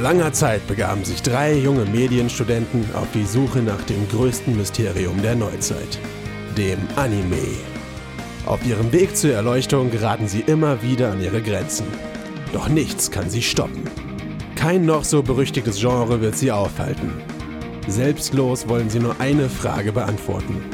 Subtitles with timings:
[0.00, 5.20] Vor langer Zeit begaben sich drei junge Medienstudenten auf die Suche nach dem größten Mysterium
[5.20, 5.98] der Neuzeit,
[6.56, 7.58] dem Anime.
[8.46, 11.86] Auf ihrem Weg zur Erleuchtung geraten sie immer wieder an ihre Grenzen.
[12.54, 13.82] Doch nichts kann sie stoppen.
[14.56, 17.12] Kein noch so berüchtigtes Genre wird sie aufhalten.
[17.86, 20.64] Selbstlos wollen sie nur eine Frage beantworten.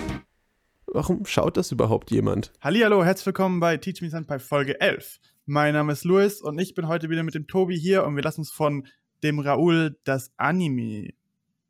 [0.86, 2.52] Warum schaut das überhaupt jemand?
[2.60, 5.18] Hallo, herzlich willkommen bei Teach Me Senpai Folge 11.
[5.46, 8.22] Mein Name ist Luis und ich bin heute wieder mit dem Tobi hier und wir
[8.22, 8.86] lassen uns von
[9.26, 11.12] dem Raoul das Anime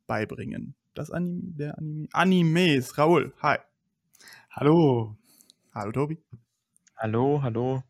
[0.06, 0.74] beibringen.
[0.92, 2.98] Das Anime, der Anime, Animes.
[2.98, 3.56] Raoul, hi.
[4.51, 5.16] Hallo.
[5.73, 6.19] Hallo, Tobi.
[6.96, 7.82] Hallo, hallo.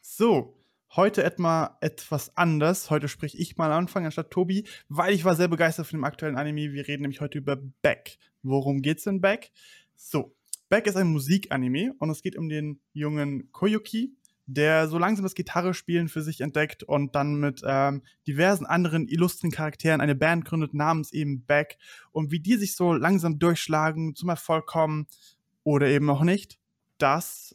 [0.00, 0.58] So,
[0.96, 2.90] heute etwa etwas anders.
[2.90, 6.38] Heute spreche ich mal anfangen anstatt Tobi, weil ich war sehr begeistert von dem aktuellen
[6.38, 6.72] Anime.
[6.72, 8.16] Wir reden nämlich heute über Beck.
[8.42, 9.52] Worum geht's in Beck?
[9.96, 10.34] So,
[10.70, 15.34] Beck ist ein Musikanime und es geht um den jungen Koyuki, der so langsam das
[15.34, 20.74] Gitarrespielen für sich entdeckt und dann mit ähm, diversen anderen illustren Charakteren eine Band gründet
[20.74, 21.78] namens eben Beck
[22.10, 25.06] und wie die sich so langsam durchschlagen, zum Erfolg kommen
[25.64, 26.58] oder eben noch nicht,
[26.98, 27.54] das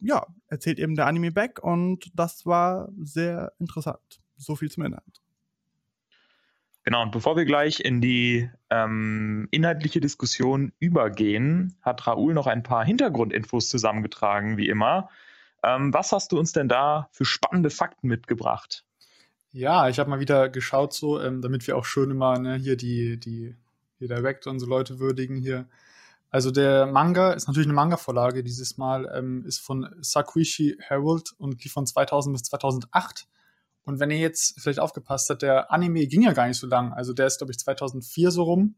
[0.00, 4.20] ja, erzählt eben der Anime Beck und das war sehr interessant.
[4.36, 5.22] So viel zum Inhalt.
[6.84, 12.62] Genau, und bevor wir gleich in die ähm, inhaltliche Diskussion übergehen, hat Raoul noch ein
[12.62, 15.08] paar Hintergrundinfos zusammengetragen, wie immer.
[15.66, 18.84] Ähm, was hast du uns denn da für spannende Fakten mitgebracht?
[19.50, 22.76] Ja, ich habe mal wieder geschaut, so, ähm, damit wir auch schön immer ne, hier
[22.76, 23.56] die, die
[23.98, 25.66] hier Director und so Leute würdigen hier.
[26.30, 31.64] Also der Manga ist natürlich eine Manga-Vorlage dieses Mal, ähm, ist von Sakuishi Harold und
[31.64, 33.26] lief von 2000 bis 2008.
[33.84, 36.92] Und wenn ihr jetzt vielleicht aufgepasst habt, der Anime ging ja gar nicht so lang.
[36.92, 38.76] Also der ist, glaube ich, 2004 so rum,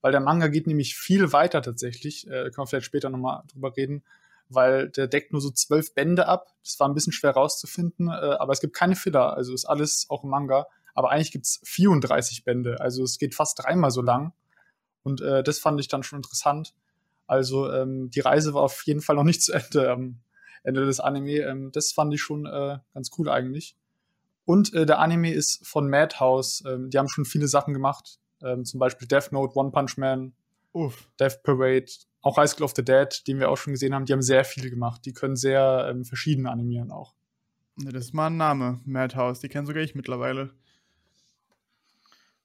[0.00, 2.26] weil der Manga geht nämlich viel weiter tatsächlich.
[2.28, 4.04] Äh, können wir vielleicht später nochmal drüber reden,
[4.50, 6.48] weil der deckt nur so zwölf Bände ab.
[6.62, 9.34] Das war ein bisschen schwer rauszufinden, äh, aber es gibt keine Filler.
[9.36, 10.66] Also ist alles auch im Manga.
[10.94, 12.80] Aber eigentlich gibt's 34 Bände.
[12.80, 14.32] Also es geht fast dreimal so lang.
[15.02, 16.74] Und äh, das fand ich dann schon interessant.
[17.26, 20.20] Also ähm, die Reise war auf jeden Fall noch nicht zu Ende am
[20.62, 21.38] Ende des Anime.
[21.38, 23.76] Ähm, das fand ich schon äh, ganz cool eigentlich.
[24.44, 26.64] Und äh, der Anime ist von Madhouse.
[26.66, 28.18] Ähm, die haben schon viele Sachen gemacht.
[28.42, 30.32] Ähm, zum Beispiel Death Note, One Punch Man,
[30.72, 31.08] Uff.
[31.18, 31.90] Death Parade,
[32.22, 34.04] auch High School of the Dead, den wir auch schon gesehen haben.
[34.04, 35.02] Die haben sehr viel gemacht.
[35.04, 37.14] Die können sehr ähm, verschieden animieren auch.
[37.76, 39.40] Das ist mal ein Name, Madhouse.
[39.40, 40.50] Die kenne sogar ich mittlerweile.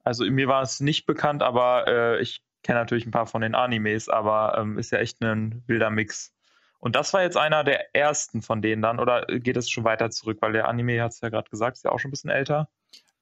[0.03, 3.55] Also mir war es nicht bekannt, aber äh, ich kenne natürlich ein paar von den
[3.55, 6.33] Animes, aber ähm, ist ja echt ein wilder Mix.
[6.79, 10.11] Und das war jetzt einer der ersten von denen dann, oder geht es schon weiter
[10.11, 10.37] zurück?
[10.41, 12.69] Weil der Anime, hat es ja gerade gesagt, ist ja auch schon ein bisschen älter.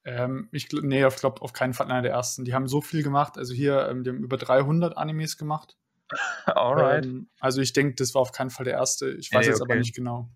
[0.05, 2.43] Ähm, ich nee, ich glaube auf keinen Fall einer der ersten.
[2.43, 3.37] Die haben so viel gemacht.
[3.37, 5.77] Also hier, ähm, die haben über 300 Animes gemacht.
[6.45, 7.05] Alright.
[7.05, 9.11] Ähm, also ich denke, das war auf keinen Fall der erste.
[9.11, 9.71] Ich weiß hey, jetzt okay.
[9.71, 10.29] aber nicht genau.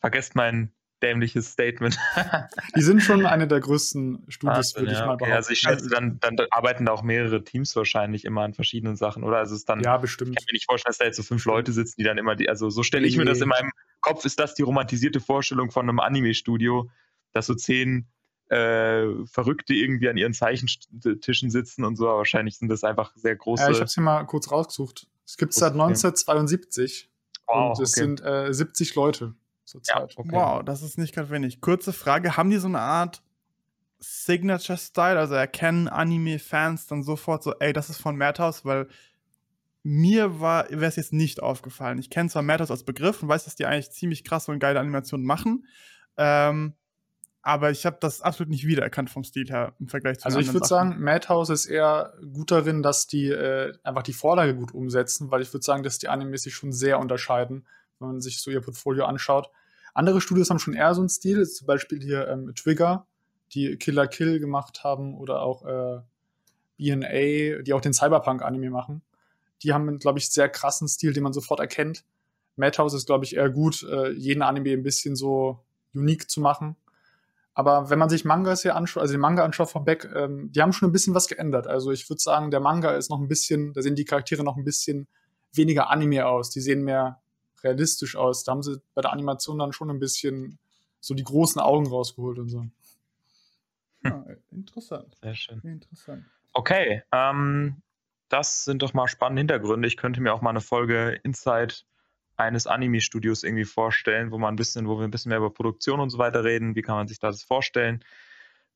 [0.00, 0.72] Vergesst mein
[1.02, 1.98] dämliches Statement.
[2.76, 5.24] die sind schon eine der größten Studios, würde ja, ich mal okay.
[5.24, 5.36] behaupten.
[5.36, 9.22] Also ich schätze, dann, dann, arbeiten da auch mehrere Teams wahrscheinlich immer an verschiedenen Sachen,
[9.22, 9.38] oder?
[9.38, 10.30] Also es ist dann, ja, bestimmt.
[10.30, 12.34] Ich kann mir nicht vorstellen, dass da jetzt so fünf Leute sitzen, die dann immer,
[12.34, 13.24] die, also so stelle ich nee.
[13.24, 13.70] mir das in meinem
[14.00, 16.90] Kopf, ist das die romantisierte Vorstellung von einem Anime-Studio,
[17.32, 18.08] dass so zehn
[18.48, 23.36] äh, Verrückte irgendwie an ihren Zeichentischen sitzen und so, aber wahrscheinlich sind das einfach sehr
[23.36, 23.64] große.
[23.64, 25.08] Ja, ich habe es hier mal kurz rausgesucht.
[25.24, 27.10] Es gibt es seit 1972
[27.46, 28.00] wow, und es okay.
[28.00, 30.14] sind äh, 70 Leute zurzeit.
[30.14, 30.32] Ja, okay.
[30.32, 31.60] Wow, das ist nicht gerade wenig.
[31.60, 33.22] Kurze Frage: Haben die so eine Art
[33.98, 35.18] Signature-Style?
[35.18, 38.86] Also erkennen Anime-Fans dann sofort so, ey, das ist von Madhouse, weil
[39.82, 41.98] mir wäre es jetzt nicht aufgefallen.
[41.98, 44.80] Ich kenne zwar Madhouse als Begriff und weiß, dass die eigentlich ziemlich krasse und geile
[44.80, 45.66] Animationen machen.
[46.16, 46.74] Ähm,
[47.46, 50.52] aber ich habe das absolut nicht wiedererkannt vom Stil her im Vergleich zu Also ich
[50.52, 55.30] würde sagen, Madhouse ist eher gut darin, dass die äh, einfach die Vorlage gut umsetzen,
[55.30, 57.64] weil ich würde sagen, dass die Animes sich schon sehr unterscheiden,
[58.00, 59.48] wenn man sich so ihr Portfolio anschaut.
[59.94, 63.06] Andere Studios haben schon eher so einen Stil, zum Beispiel hier ähm, Trigger,
[63.52, 66.00] die Killer Kill gemacht haben oder auch äh,
[66.78, 69.02] BNA, die auch den Cyberpunk-Anime machen.
[69.62, 72.02] Die haben, glaube ich, sehr krassen Stil, den man sofort erkennt.
[72.56, 75.60] Madhouse ist, glaube ich, eher gut, äh, jeden Anime ein bisschen so
[75.94, 76.74] unique zu machen
[77.56, 80.60] aber wenn man sich Mangas hier anschaut, also den Manga anschaut von Beck, ähm, die
[80.60, 81.66] haben schon ein bisschen was geändert.
[81.66, 84.58] Also ich würde sagen, der Manga ist noch ein bisschen, da sehen die Charaktere noch
[84.58, 85.08] ein bisschen
[85.54, 86.50] weniger Anime aus.
[86.50, 87.22] Die sehen mehr
[87.64, 88.44] realistisch aus.
[88.44, 90.58] Da haben sie bei der Animation dann schon ein bisschen
[91.00, 92.58] so die großen Augen rausgeholt und so.
[94.02, 94.12] Hm.
[94.12, 95.16] Ah, interessant.
[95.22, 95.60] Sehr schön.
[95.62, 96.26] Interessant.
[96.52, 97.80] Okay, ähm,
[98.28, 99.88] das sind doch mal spannende Hintergründe.
[99.88, 101.74] Ich könnte mir auch mal eine Folge Inside
[102.36, 106.00] eines Anime-Studios irgendwie vorstellen, wo man ein bisschen, wo wir ein bisschen mehr über Produktion
[106.00, 106.74] und so weiter reden.
[106.74, 108.04] Wie kann man sich das vorstellen?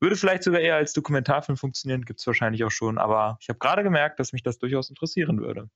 [0.01, 3.59] Würde vielleicht sogar eher als Dokumentarfilm funktionieren, gibt es wahrscheinlich auch schon, aber ich habe
[3.59, 5.69] gerade gemerkt, dass mich das durchaus interessieren würde.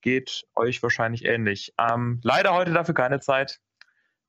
[0.00, 1.74] Geht euch wahrscheinlich ähnlich.
[1.76, 3.58] Ähm, leider heute dafür keine Zeit.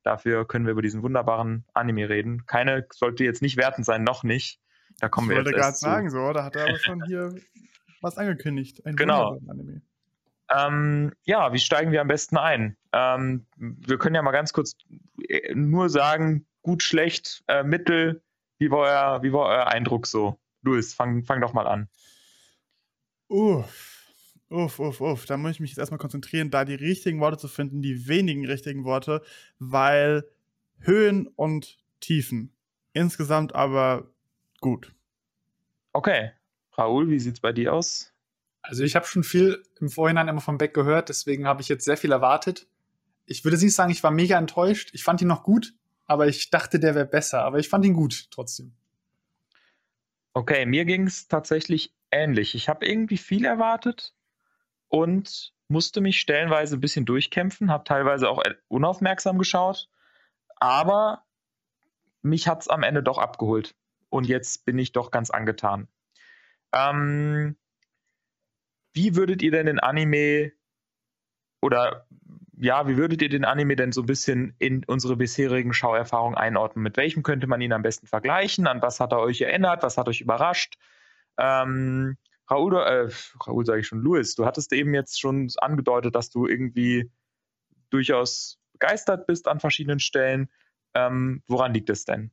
[0.01, 2.45] Dafür können wir über diesen wunderbaren Anime reden.
[2.47, 4.59] Keine sollte jetzt nicht wertend sein, noch nicht.
[5.00, 5.85] Da kommen ich wir wollte jetzt gerade erst zu.
[5.85, 7.35] sagen, so, da hat er aber schon hier
[8.01, 8.83] was angekündigt.
[8.85, 9.39] Ein Genau.
[9.47, 9.81] Anime.
[10.49, 12.75] Ähm, ja, wie steigen wir am besten ein?
[12.91, 14.73] Ähm, wir können ja mal ganz kurz
[15.27, 18.21] äh, nur sagen, gut, schlecht, äh, mittel.
[18.57, 20.39] Wie war, euer, wie war euer Eindruck so?
[20.61, 21.87] Luis, fang, fang doch mal an.
[23.27, 23.89] Uff.
[24.49, 25.25] Uff, uff, uff.
[25.27, 28.45] Da muss ich mich jetzt erstmal konzentrieren, da die richtigen Worte zu finden, die wenigen
[28.47, 29.21] richtigen Worte,
[29.59, 30.27] weil
[30.79, 32.51] Höhen und Tiefen.
[32.93, 34.09] Insgesamt aber
[34.59, 34.95] gut.
[35.93, 36.31] Okay.
[36.75, 38.11] Raoul, wie sieht's bei dir aus?
[38.69, 41.86] Also ich habe schon viel im Vorhinein immer von Beck gehört, deswegen habe ich jetzt
[41.86, 42.68] sehr viel erwartet.
[43.25, 44.92] Ich würde nicht sagen, ich war mega enttäuscht.
[44.94, 45.74] Ich fand ihn noch gut,
[46.06, 47.44] aber ich dachte, der wäre besser.
[47.44, 48.75] Aber ich fand ihn gut trotzdem.
[50.33, 52.54] Okay, mir ging es tatsächlich ähnlich.
[52.54, 54.13] Ich habe irgendwie viel erwartet
[54.88, 59.89] und musste mich stellenweise ein bisschen durchkämpfen, habe teilweise auch äh, unaufmerksam geschaut,
[60.57, 61.24] aber
[62.21, 63.74] mich hat es am Ende doch abgeholt.
[64.10, 65.88] Und jetzt bin ich doch ganz angetan.
[66.71, 67.56] Ähm,
[68.99, 70.51] wie würdet ihr denn den Anime
[71.61, 72.05] oder
[72.57, 76.83] ja, wie würdet ihr den Anime denn so ein bisschen in unsere bisherigen Schauerfahrungen einordnen?
[76.83, 78.67] Mit welchem könnte man ihn am besten vergleichen?
[78.67, 79.83] An was hat er euch erinnert?
[79.83, 80.75] Was hat euch überrascht?
[81.37, 82.17] Ähm,
[82.49, 83.09] Raoul, äh,
[83.47, 87.09] Raoul sage ich schon, Louis, du hattest eben jetzt schon angedeutet, dass du irgendwie
[87.91, 90.49] durchaus begeistert bist an verschiedenen Stellen.
[90.93, 92.31] Ähm, woran liegt es denn?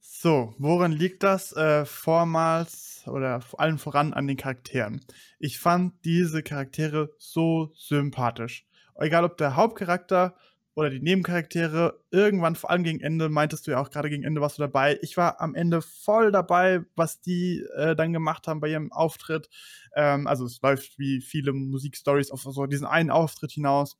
[0.00, 1.52] So, woran liegt das?
[1.52, 5.00] Äh, vormals oder vor allem voran an den Charakteren.
[5.38, 8.66] Ich fand diese Charaktere so sympathisch.
[8.96, 10.34] Egal ob der Hauptcharakter
[10.74, 14.40] oder die Nebencharaktere, irgendwann, vor allem gegen Ende, meintest du ja auch gerade gegen Ende
[14.40, 14.98] warst du dabei.
[15.02, 19.48] Ich war am Ende voll dabei, was die äh, dann gemacht haben bei ihrem Auftritt.
[19.94, 23.96] Ähm, also es läuft wie viele Musikstories auf so diesen einen Auftritt hinaus.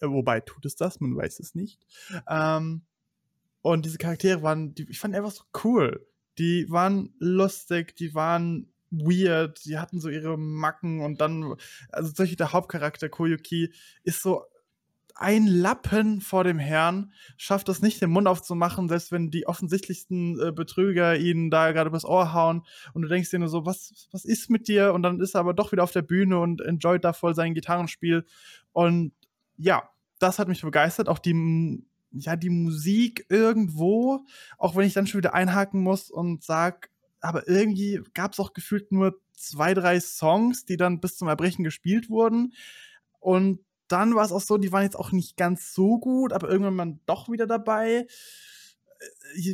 [0.00, 1.80] Wobei tut es das, man weiß es nicht.
[2.28, 2.82] Ähm,
[3.62, 6.06] und diese Charaktere waren, die, ich fand einfach so cool.
[6.38, 11.56] Die waren lustig, die waren weird, die hatten so ihre Macken und dann,
[11.90, 13.72] also solche der Hauptcharakter Koyuki
[14.04, 14.44] ist so
[15.18, 20.38] ein Lappen vor dem Herrn, schafft es nicht, den Mund aufzumachen, selbst wenn die offensichtlichsten
[20.38, 22.62] äh, Betrüger ihn da gerade übers Ohr hauen
[22.92, 24.92] und du denkst dir nur so, was, was ist mit dir?
[24.92, 27.54] Und dann ist er aber doch wieder auf der Bühne und enjoyt da voll sein
[27.54, 28.26] Gitarrenspiel.
[28.72, 29.12] Und
[29.56, 29.88] ja,
[30.18, 31.08] das hat mich begeistert.
[31.08, 31.82] Auch die,
[32.18, 34.24] ja, die Musik irgendwo,
[34.58, 36.90] auch wenn ich dann schon wieder einhaken muss und sag,
[37.20, 41.64] aber irgendwie gab es auch gefühlt nur zwei, drei Songs, die dann bis zum Erbrechen
[41.64, 42.52] gespielt wurden.
[43.20, 46.48] Und dann war es auch so, die waren jetzt auch nicht ganz so gut, aber
[46.48, 48.06] irgendwann mal doch wieder dabei.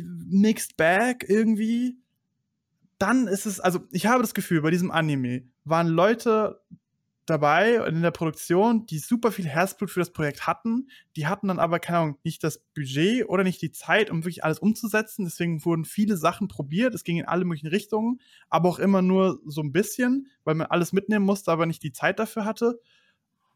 [0.03, 1.97] Mixed Bag irgendwie.
[2.97, 6.61] Dann ist es, also ich habe das Gefühl, bei diesem Anime waren Leute
[7.25, 10.89] dabei in der Produktion, die super viel Herzblut für das Projekt hatten.
[11.15, 14.43] Die hatten dann aber, keine Ahnung, nicht das Budget oder nicht die Zeit, um wirklich
[14.43, 15.25] alles umzusetzen.
[15.25, 16.93] Deswegen wurden viele Sachen probiert.
[16.93, 20.67] Es ging in alle möglichen Richtungen, aber auch immer nur so ein bisschen, weil man
[20.67, 22.79] alles mitnehmen musste, aber nicht die Zeit dafür hatte.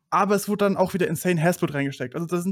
[0.09, 2.15] Aber es wurde dann auch wieder insane Herzblut reingesteckt.
[2.15, 2.45] Also das,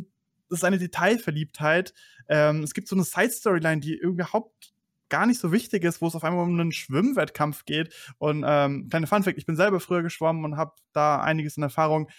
[0.49, 1.93] ist eine Detailverliebtheit.
[2.27, 4.74] Ähm, es gibt so eine Side-Storyline, die überhaupt
[5.09, 7.93] gar nicht so wichtig ist, wo es auf einmal um einen Schwimmwettkampf geht.
[8.17, 12.09] Und ähm, kleine Funfact, ich bin selber früher geschwommen und habe da einiges in Erfahrung.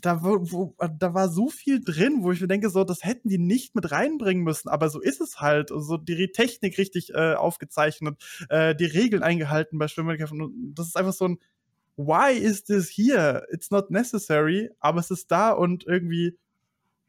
[0.00, 3.38] Da, wo, da war so viel drin, wo ich mir denke, so, das hätten die
[3.38, 5.70] nicht mit reinbringen müssen, aber so ist es halt.
[5.70, 8.16] So die Technik richtig äh, aufgezeichnet,
[8.48, 10.72] äh, die Regeln eingehalten bei Schwimmwettkämpfen.
[10.74, 11.38] Das ist einfach so ein
[11.96, 13.44] Why is this here?
[13.50, 16.38] It's not necessary, aber es ist da und irgendwie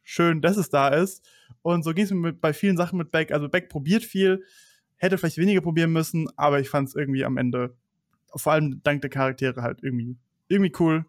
[0.02, 1.24] schön, dass es da ist.
[1.62, 3.32] Und so ging es mir bei vielen Sachen mit Beck.
[3.32, 4.44] Also Beck probiert viel,
[5.00, 7.76] hätte vielleicht weniger probieren müssen, aber ich fand es irgendwie am Ende,
[8.36, 11.06] vor allem dank der Charaktere halt irgendwie, irgendwie cool.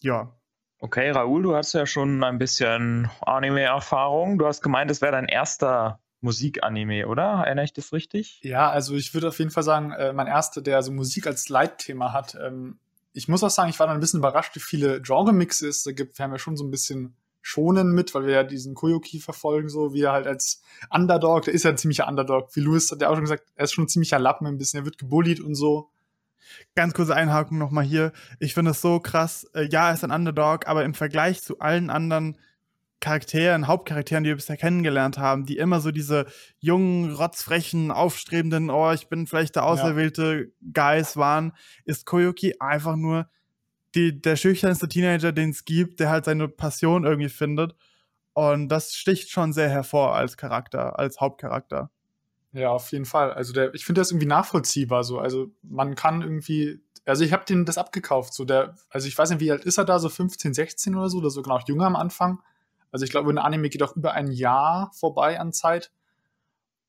[0.00, 0.34] Ja.
[0.80, 4.38] Okay, Raoul, du hast ja schon ein bisschen Anime-Erfahrung.
[4.38, 7.42] Du hast gemeint, es wäre dein erster Musikanime, oder?
[7.44, 8.40] Erinnere ich das richtig?
[8.42, 11.48] Ja, also ich würde auf jeden Fall sagen, äh, mein erster, der so Musik als
[11.48, 12.36] Leitthema hat.
[12.40, 12.78] Ähm,
[13.12, 15.90] ich muss auch sagen, ich war dann ein bisschen überrascht, wie viele Genre-Mixes es da
[15.90, 16.18] gibt.
[16.18, 19.68] Wir haben ja schon so ein bisschen schonen mit, weil wir ja diesen Koyoki verfolgen,
[19.68, 22.54] so wie er halt als Underdog, der ist ja ein ziemlicher Underdog.
[22.54, 24.80] Wie Louis hat ja auch schon gesagt, er ist schon ein ziemlicher Lappen ein bisschen,
[24.80, 25.90] er wird gebullied und so.
[26.74, 28.12] Ganz kurze Einhaken nochmal hier.
[28.38, 29.44] Ich finde es so krass.
[29.54, 32.38] Äh, ja, er ist ein Underdog, aber im Vergleich zu allen anderen
[33.00, 36.26] Charakteren, Hauptcharakteren, die wir bisher kennengelernt haben, die immer so diese
[36.58, 40.72] jungen, rotzfrechen, aufstrebenden, oh, ich bin vielleicht der auserwählte ja.
[40.74, 41.52] Guys waren,
[41.84, 43.28] ist Koyuki einfach nur
[43.94, 47.74] die, der schüchternste Teenager, den es gibt, der halt seine Passion irgendwie findet.
[48.34, 51.90] Und das sticht schon sehr hervor als Charakter, als Hauptcharakter.
[52.52, 53.32] Ja, auf jeden Fall.
[53.32, 55.18] Also der, ich finde das irgendwie nachvollziehbar so.
[55.18, 58.32] Also man kann irgendwie, also ich habe den das abgekauft.
[58.32, 61.08] So der, also ich weiß nicht, wie alt ist er da, so 15, 16 oder
[61.08, 62.40] so, oder so genau jünger am Anfang.
[62.90, 65.92] Also ich glaube, ein Anime geht auch über ein Jahr vorbei an Zeit.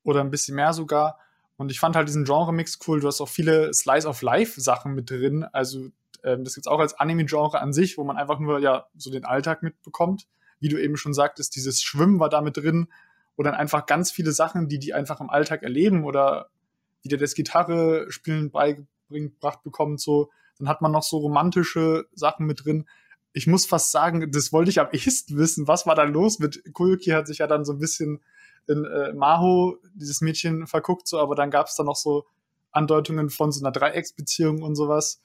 [0.03, 1.19] Oder ein bisschen mehr sogar.
[1.57, 3.01] Und ich fand halt diesen Genre-Mix cool.
[3.01, 5.43] Du hast auch viele Slice-of-Life-Sachen mit drin.
[5.51, 5.89] Also
[6.23, 9.25] ähm, das gibt's auch als Anime-Genre an sich, wo man einfach nur ja so den
[9.25, 10.27] Alltag mitbekommt.
[10.59, 12.87] Wie du eben schon sagtest, dieses Schwimmen war da mit drin.
[13.35, 16.49] Oder einfach ganz viele Sachen, die die einfach im Alltag erleben oder
[17.01, 19.97] wieder das Gitarre spielen beigebracht bekommen.
[19.97, 22.85] So, dann hat man noch so romantische Sachen mit drin.
[23.31, 25.67] Ich muss fast sagen, das wollte ich am ehesten wissen.
[25.67, 27.11] Was war da los mit Koyuki?
[27.11, 28.21] Hat sich ja dann so ein bisschen
[28.67, 32.25] in äh, Maho, dieses Mädchen, verguckt, so, aber dann gab es da noch so
[32.71, 35.21] Andeutungen von so einer Dreiecksbeziehung und sowas.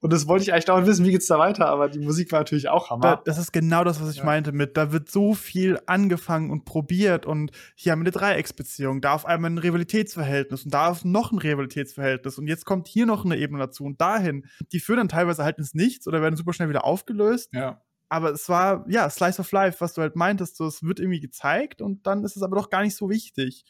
[0.00, 2.40] Und das wollte ich eigentlich dauernd wissen, wie geht's da weiter, aber die Musik war
[2.40, 3.16] natürlich auch Hammer.
[3.16, 4.24] Da, das ist genau das, was ich ja.
[4.24, 9.00] meinte mit, da wird so viel angefangen und probiert und hier haben wir eine Dreiecksbeziehung,
[9.00, 13.06] da auf einmal ein Rivalitätsverhältnis und da auf noch ein Rivalitätsverhältnis und jetzt kommt hier
[13.06, 14.46] noch eine Ebene dazu und dahin.
[14.70, 17.52] Die führen dann teilweise halt ins Nichts oder werden super schnell wieder aufgelöst.
[17.52, 17.82] Ja.
[18.08, 21.20] Aber es war, ja, Slice of Life, was du halt meintest, so, es wird irgendwie
[21.20, 23.64] gezeigt und dann ist es aber doch gar nicht so wichtig.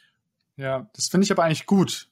[0.56, 2.07] Ja, das finde ich aber eigentlich gut,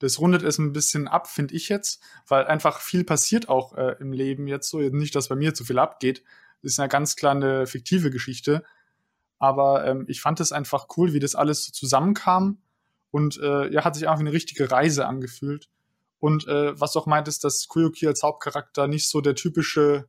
[0.00, 3.96] das rundet es ein bisschen ab, finde ich jetzt, weil einfach viel passiert auch äh,
[4.00, 4.78] im Leben jetzt so.
[4.80, 6.24] Nicht, dass bei mir zu viel abgeht.
[6.62, 8.64] Das ist eine ganz klar eine fiktive Geschichte.
[9.38, 12.58] Aber ähm, ich fand es einfach cool, wie das alles so zusammenkam.
[13.10, 15.68] Und äh, ja, hat sich einfach eine richtige Reise angefühlt.
[16.18, 20.08] Und äh, was du auch meintest, dass Kuyoki als Hauptcharakter nicht so der typische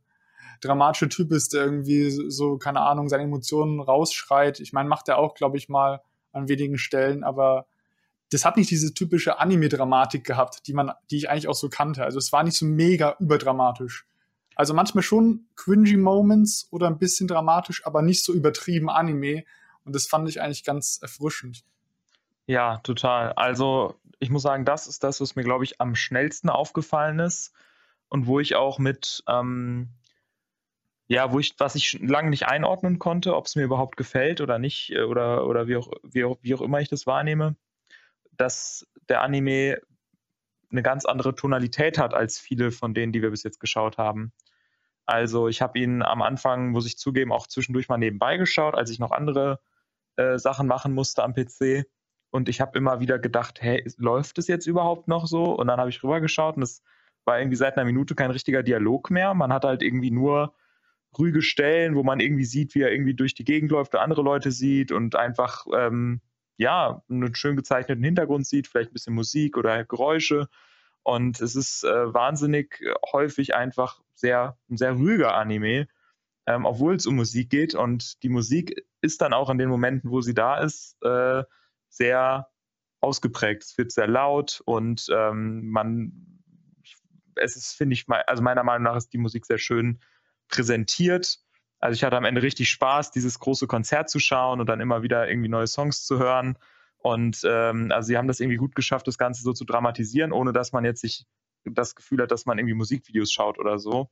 [0.62, 4.60] dramatische Typ ist, der irgendwie so, keine Ahnung, seine Emotionen rausschreit.
[4.62, 7.66] Ich meine, macht er auch, glaube ich, mal an wenigen Stellen, aber
[8.32, 12.04] das hat nicht diese typische Anime-Dramatik gehabt, die man, die ich eigentlich auch so kannte.
[12.04, 14.08] Also es war nicht so mega überdramatisch.
[14.56, 19.44] Also manchmal schon cringy Moments oder ein bisschen dramatisch, aber nicht so übertrieben Anime.
[19.84, 21.66] Und das fand ich eigentlich ganz erfrischend.
[22.48, 23.34] Ja, total.
[23.34, 27.52] Also ich muss sagen, das ist das, was mir, glaube ich, am schnellsten aufgefallen ist
[28.08, 29.90] und wo ich auch mit, ähm,
[31.08, 34.58] ja, wo ich, was ich lange nicht einordnen konnte, ob es mir überhaupt gefällt oder
[34.58, 37.58] nicht, äh, oder, oder wie, auch, wie, auch, wie auch immer ich das wahrnehme
[38.42, 39.80] dass der Anime
[40.72, 44.34] eine ganz andere Tonalität hat als viele von denen, die wir bis jetzt geschaut haben.
[45.06, 48.90] Also ich habe ihn am Anfang, muss ich zugeben, auch zwischendurch mal nebenbei geschaut, als
[48.90, 49.60] ich noch andere
[50.16, 51.86] äh, Sachen machen musste am PC.
[52.32, 55.44] Und ich habe immer wieder gedacht, hey, läuft es jetzt überhaupt noch so?
[55.44, 56.82] Und dann habe ich rübergeschaut und es
[57.26, 59.36] war irgendwie seit einer Minute kein richtiger Dialog mehr.
[59.36, 60.56] Man hat halt irgendwie nur
[61.16, 64.52] ruhige Stellen, wo man irgendwie sieht, wie er irgendwie durch die Gegend läuft, andere Leute
[64.52, 66.22] sieht und einfach ähm,
[66.62, 70.48] ja, einen schön gezeichneten Hintergrund sieht, vielleicht ein bisschen Musik oder Geräusche.
[71.02, 75.88] Und es ist äh, wahnsinnig äh, häufig einfach sehr, ein sehr ruhiger Anime,
[76.46, 77.74] ähm, obwohl es um Musik geht.
[77.74, 81.44] Und die Musik ist dann auch in den Momenten, wo sie da ist, äh,
[81.90, 82.48] sehr
[83.00, 83.64] ausgeprägt.
[83.64, 86.44] Es wird sehr laut und ähm, man,
[87.38, 90.00] es ist, finde ich, also meiner Meinung nach ist die Musik sehr schön
[90.48, 91.40] präsentiert
[91.82, 95.02] also ich hatte am Ende richtig Spaß, dieses große Konzert zu schauen und dann immer
[95.02, 96.58] wieder irgendwie neue Songs zu hören.
[97.00, 100.54] Und ähm, also sie haben das irgendwie gut geschafft, das Ganze so zu dramatisieren, ohne
[100.54, 101.26] dass man jetzt sich
[101.66, 104.10] das Gefühl hat, dass man irgendwie Musikvideos schaut oder so.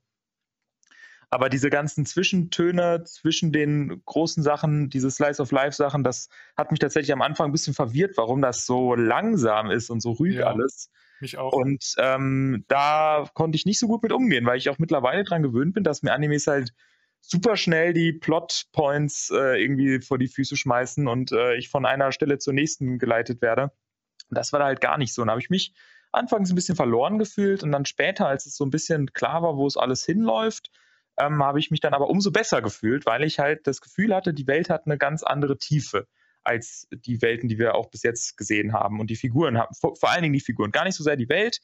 [1.30, 6.72] Aber diese ganzen Zwischentöne zwischen den großen Sachen, diese Slice of Life Sachen, das hat
[6.72, 10.38] mich tatsächlich am Anfang ein bisschen verwirrt, warum das so langsam ist und so ruhig
[10.38, 10.90] ja, alles.
[11.20, 11.54] Mich auch.
[11.54, 15.44] Und ähm, da konnte ich nicht so gut mit umgehen, weil ich auch mittlerweile dran
[15.44, 16.74] gewöhnt bin, dass mir Animes halt
[17.22, 22.12] super schnell die Plotpoints äh, irgendwie vor die Füße schmeißen und äh, ich von einer
[22.12, 23.72] Stelle zur nächsten geleitet werde.
[24.30, 25.22] Das war da halt gar nicht so.
[25.22, 25.74] Und da habe ich mich
[26.12, 29.58] anfangs ein bisschen verloren gefühlt und dann später, als es so ein bisschen klar war,
[29.58, 30.72] wo es alles hinläuft,
[31.20, 34.34] ähm, habe ich mich dann aber umso besser gefühlt, weil ich halt das Gefühl hatte,
[34.34, 36.08] die Welt hat eine ganz andere Tiefe
[36.44, 39.00] als die Welten, die wir auch bis jetzt gesehen haben.
[39.00, 41.30] Und die Figuren haben, vor, vor allen Dingen die Figuren, gar nicht so sehr die
[41.30, 41.60] Welt.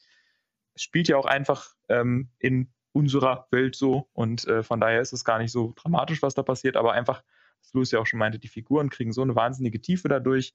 [0.74, 4.08] Es spielt ja auch einfach ähm, in unserer Welt so.
[4.14, 7.22] Und äh, von daher ist es gar nicht so dramatisch, was da passiert, aber einfach,
[7.60, 10.54] was Louis ja auch schon meinte, die Figuren kriegen so eine wahnsinnige Tiefe dadurch,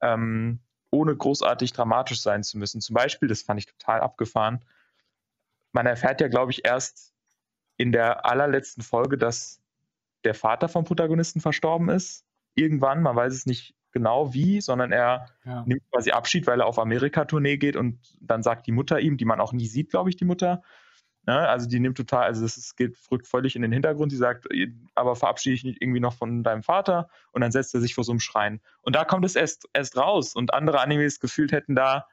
[0.00, 2.80] ähm, ohne großartig dramatisch sein zu müssen.
[2.80, 4.64] Zum Beispiel, das fand ich total abgefahren.
[5.72, 7.12] Man erfährt ja, glaube ich, erst
[7.76, 9.60] in der allerletzten Folge, dass
[10.24, 12.24] der Vater vom Protagonisten verstorben ist.
[12.54, 15.64] Irgendwann, man weiß es nicht genau wie, sondern er ja.
[15.66, 19.24] nimmt quasi Abschied, weil er auf Amerika-Tournee geht und dann sagt die Mutter ihm, die
[19.24, 20.62] man auch nie sieht, glaube ich, die Mutter,
[21.26, 21.48] Ne?
[21.48, 24.10] Also die nimmt total, also das ist, geht rückt völlig in den Hintergrund.
[24.10, 24.46] Sie sagt,
[24.94, 28.04] aber verabschiede ich nicht irgendwie noch von deinem Vater und dann setzt er sich vor
[28.04, 28.60] so einem Schrein.
[28.82, 30.34] Und da kommt es erst, erst raus.
[30.34, 32.06] Und andere Animes gefühlt hätten da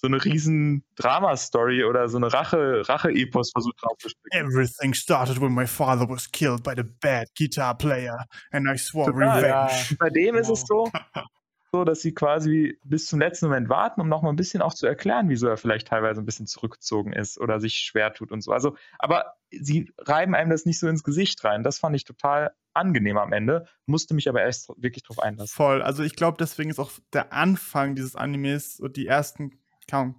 [0.00, 4.48] so eine riesen Drama-Story oder so eine Rache, Rache-Epos versucht draufzustecken.
[4.48, 9.12] Everything started when my father was killed by the bad guitar player and I swore
[9.12, 9.90] Total, revenge.
[9.90, 9.96] Ja.
[9.98, 10.90] Bei dem ist es so,
[11.72, 14.74] so, dass sie quasi bis zum letzten Moment warten, um noch mal ein bisschen auch
[14.74, 18.42] zu erklären, wieso er vielleicht teilweise ein bisschen zurückgezogen ist oder sich schwer tut und
[18.42, 18.52] so.
[18.52, 21.62] Also, aber sie reiben einem das nicht so ins Gesicht rein.
[21.62, 25.54] Das fand ich total angenehm am Ende, musste mich aber erst wirklich drauf einlassen.
[25.54, 25.82] Voll.
[25.82, 29.58] Also ich glaube, deswegen ist auch der Anfang dieses Animes und die ersten
[29.88, 30.16] kaum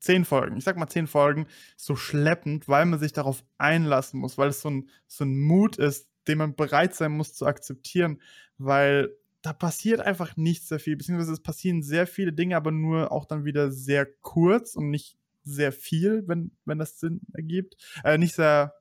[0.00, 4.38] zehn Folgen, ich sag mal zehn Folgen, so schleppend, weil man sich darauf einlassen muss,
[4.38, 8.20] weil es so ein, so ein Mut ist, den man bereit sein muss zu akzeptieren,
[8.56, 13.10] weil da passiert einfach nicht sehr viel, beziehungsweise es passieren sehr viele Dinge, aber nur
[13.10, 17.76] auch dann wieder sehr kurz und nicht sehr viel, wenn, wenn das Sinn ergibt.
[18.04, 18.74] Äh, nicht sehr.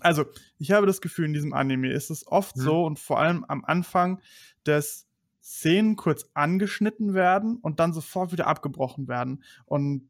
[0.00, 0.26] Also,
[0.58, 2.62] ich habe das Gefühl, in diesem Anime ist es oft hm.
[2.62, 4.20] so und vor allem am Anfang,
[4.64, 5.06] dass
[5.42, 9.42] Szenen kurz angeschnitten werden und dann sofort wieder abgebrochen werden.
[9.64, 10.08] Und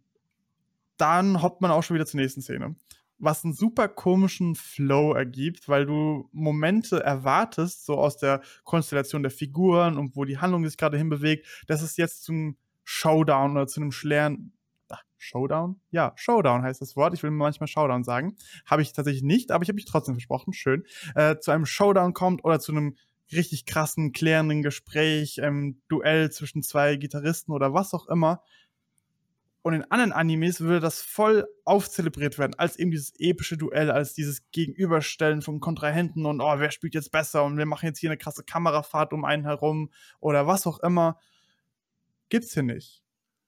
[0.96, 2.74] dann hoppt man auch schon wieder zur nächsten Szene.
[3.18, 9.32] Was einen super komischen Flow ergibt, weil du Momente erwartest, so aus der Konstellation der
[9.32, 13.80] Figuren und wo die Handlung sich gerade hinbewegt, dass es jetzt zum Showdown oder zu
[13.80, 14.52] einem schweren
[14.88, 15.80] Ach, Showdown?
[15.90, 17.12] Ja, Showdown heißt das Wort.
[17.14, 18.36] Ich will manchmal Showdown sagen.
[18.64, 20.52] Habe ich tatsächlich nicht, aber ich habe mich trotzdem versprochen.
[20.52, 20.84] Schön.
[21.14, 22.96] Äh, zu einem Showdown kommt oder zu einem
[23.32, 28.42] richtig krassen, klärenden Gespräch, ähm, Duell zwischen zwei Gitarristen oder was auch immer.
[29.68, 34.14] Und in anderen Animes würde das voll aufzelebriert werden, als eben dieses epische Duell, als
[34.14, 38.08] dieses Gegenüberstellen von Kontrahenten und oh, wer spielt jetzt besser und wir machen jetzt hier
[38.08, 41.18] eine krasse Kamerafahrt um einen herum oder was auch immer.
[42.30, 43.02] Gibt's hier nicht.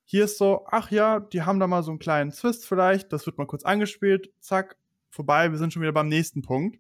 [0.05, 3.25] Hier ist so, ach ja, die haben da mal so einen kleinen Twist vielleicht, das
[3.25, 4.77] wird mal kurz angespielt, zack,
[5.09, 6.79] vorbei, wir sind schon wieder beim nächsten Punkt.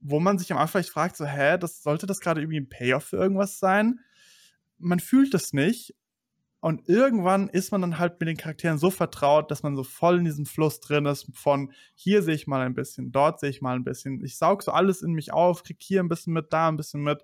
[0.00, 2.68] Wo man sich am Anfang vielleicht fragt, so, hä, das sollte das gerade irgendwie ein
[2.68, 4.00] Payoff für irgendwas sein?
[4.76, 5.94] Man fühlt es nicht
[6.66, 10.18] und irgendwann ist man dann halt mit den Charakteren so vertraut, dass man so voll
[10.18, 13.62] in diesem Fluss drin ist von hier sehe ich mal ein bisschen, dort sehe ich
[13.62, 14.20] mal ein bisschen.
[14.24, 17.04] Ich saug so alles in mich auf, krieg hier ein bisschen mit, da ein bisschen
[17.04, 17.22] mit.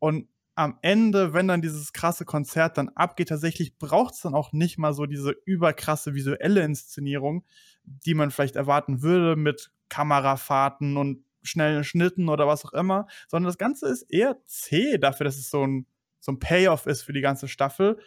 [0.00, 4.50] Und am Ende, wenn dann dieses krasse Konzert dann abgeht, tatsächlich braucht es dann auch
[4.50, 7.44] nicht mal so diese überkrasse visuelle Inszenierung,
[7.84, 13.46] die man vielleicht erwarten würde mit Kamerafahrten und schnellen Schnitten oder was auch immer, sondern
[13.46, 15.86] das Ganze ist eher zäh dafür, dass es so ein,
[16.18, 18.00] so ein Payoff ist für die ganze Staffel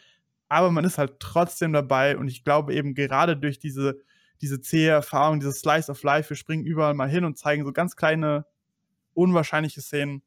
[0.56, 4.00] aber man ist halt trotzdem dabei und ich glaube eben gerade durch diese,
[4.40, 7.74] diese zähe Erfahrung, dieses Slice of Life, wir springen überall mal hin und zeigen so
[7.74, 8.46] ganz kleine,
[9.14, 10.22] unwahrscheinliche Szenen.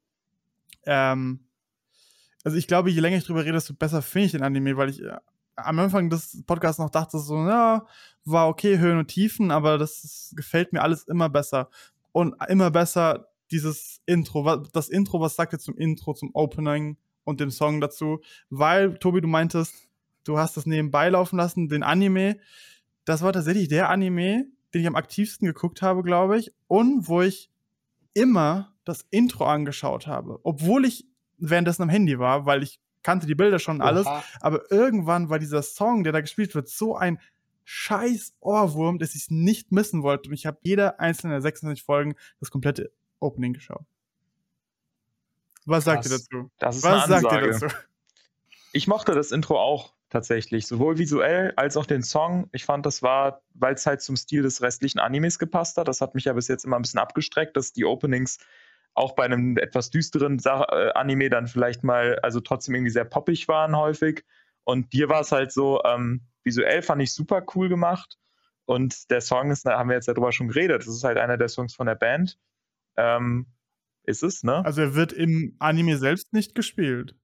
[0.84, 1.40] Ähm,
[2.44, 4.90] also ich glaube, je länger ich drüber rede, desto besser finde ich den Anime, weil
[4.90, 5.16] ich äh,
[5.56, 7.86] am Anfang des Podcasts noch dachte, so, ja,
[8.26, 11.70] war okay, Höhen und Tiefen, aber das, gefällt mir alles immer besser.
[12.12, 17.40] Und immer besser dieses Intro, das Intro, was sagt ihr zum Intro, zum Opening und
[17.40, 18.20] dem Song dazu?
[18.50, 19.87] Weil, Tobi, du meintest,
[20.28, 22.38] du hast das nebenbei laufen lassen, den Anime.
[23.04, 26.52] Das war tatsächlich der Anime, den ich am aktivsten geguckt habe, glaube ich.
[26.66, 27.50] Und wo ich
[28.12, 30.40] immer das Intro angeschaut habe.
[30.42, 31.06] Obwohl ich
[31.38, 34.06] währenddessen am Handy war, weil ich kannte die Bilder schon alles.
[34.06, 34.22] Oha.
[34.40, 37.18] Aber irgendwann war dieser Song, der da gespielt wird, so ein
[37.64, 40.28] scheiß Ohrwurm, dass ich es nicht missen wollte.
[40.28, 43.84] Und ich habe jeder einzelne der 26 Folgen das komplette Opening geschaut.
[45.64, 45.94] Was Krass.
[45.94, 46.50] sagt ihr dazu?
[46.58, 47.66] Das ist Was sagt ihr dazu?
[48.72, 50.66] Ich mochte das Intro auch tatsächlich.
[50.66, 52.48] Sowohl visuell als auch den Song.
[52.52, 55.88] Ich fand, das war, weil es halt zum Stil des restlichen Animes gepasst hat.
[55.88, 58.38] Das hat mich ja bis jetzt immer ein bisschen abgestreckt, dass die Openings
[58.94, 63.46] auch bei einem etwas düsteren äh, Anime dann vielleicht mal, also trotzdem irgendwie sehr poppig
[63.48, 64.24] waren häufig.
[64.64, 68.18] Und dir war es halt so, ähm, visuell fand ich super cool gemacht.
[68.64, 71.38] Und der Song ist, da haben wir jetzt darüber schon geredet, das ist halt einer
[71.38, 72.38] der Songs von der Band.
[72.96, 73.46] Ähm,
[74.02, 74.64] ist es, ne?
[74.64, 77.14] Also er wird im Anime selbst nicht gespielt.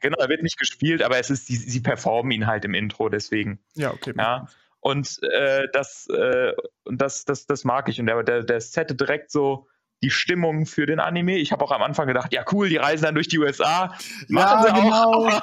[0.00, 3.08] Genau, er wird nicht gespielt, aber es ist, sie, sie performen ihn halt im Intro,
[3.08, 3.58] deswegen.
[3.74, 4.12] Ja, okay.
[4.16, 4.46] Ja.
[4.80, 6.52] Und äh, das, äh,
[6.84, 7.98] das, das, das mag ich.
[7.98, 9.66] Und der, der, der sette direkt so
[10.02, 11.38] die Stimmung für den Anime.
[11.38, 13.96] Ich habe auch am Anfang gedacht, ja cool, die reisen dann durch die USA.
[14.28, 15.26] Machen ja, sie genau.
[15.28, 15.42] auch.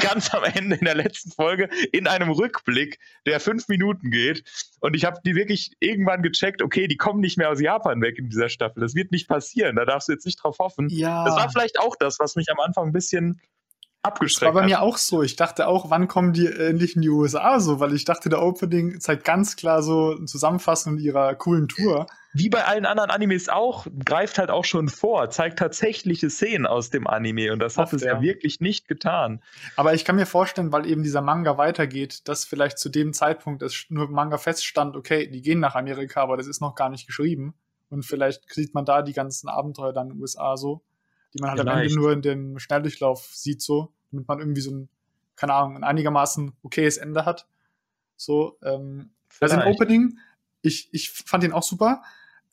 [0.00, 4.44] ganz am Ende in der letzten Folge in einem Rückblick, der fünf Minuten geht.
[4.80, 8.18] Und ich habe die wirklich irgendwann gecheckt, okay, die kommen nicht mehr aus Japan weg
[8.18, 8.80] in dieser Staffel.
[8.80, 9.76] Das wird nicht passieren.
[9.76, 10.88] Da darfst du jetzt nicht drauf hoffen.
[10.90, 11.24] Ja.
[11.24, 13.40] Das war vielleicht auch das, was mich am Anfang ein bisschen
[14.02, 14.48] abgestreckt.
[14.48, 15.22] Das war bei mir auch so.
[15.22, 17.80] Ich dachte auch, wann kommen die endlich in die USA so?
[17.80, 22.06] Weil ich dachte, der Opening zeigt ganz klar so eine Zusammenfassung ihrer coolen Tour.
[22.34, 26.88] Wie bei allen anderen Animes auch, greift halt auch schon vor, zeigt tatsächliche Szenen aus
[26.90, 28.14] dem Anime und das Oft, hat es ja.
[28.14, 29.42] ja wirklich nicht getan.
[29.76, 33.62] Aber ich kann mir vorstellen, weil eben dieser Manga weitergeht, dass vielleicht zu dem Zeitpunkt
[33.62, 37.06] es nur Manga feststand, okay, die gehen nach Amerika, aber das ist noch gar nicht
[37.06, 37.54] geschrieben.
[37.90, 40.80] Und vielleicht sieht man da die ganzen Abenteuer dann in den USA so
[41.34, 41.76] die man halt Vielleicht.
[41.76, 44.88] am Ende nur in dem Schnelldurchlauf sieht, so, damit man irgendwie so ein,
[45.36, 47.46] keine Ahnung, ein einigermaßen okayes Ende hat.
[48.16, 50.18] So, ähm, also ein Opening,
[50.60, 52.02] ich, ich fand den auch super.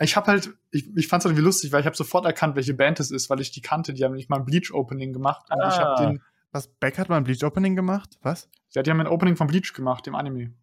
[0.02, 2.74] Ich habe halt, ich, ich fand es irgendwie lustig, weil ich habe sofort erkannt, welche
[2.74, 3.94] Band es ist, weil ich die kannte.
[3.94, 5.48] Die haben nicht mal ein Bleach-Opening gemacht.
[5.52, 5.68] Und ah.
[5.68, 6.22] ich habe den.
[6.52, 8.18] Was, Beck hat mal ein Bleach-Opening gemacht?
[8.22, 8.50] Was?
[8.72, 10.54] Ja, die haben ein Opening von Bleach gemacht, dem Anime.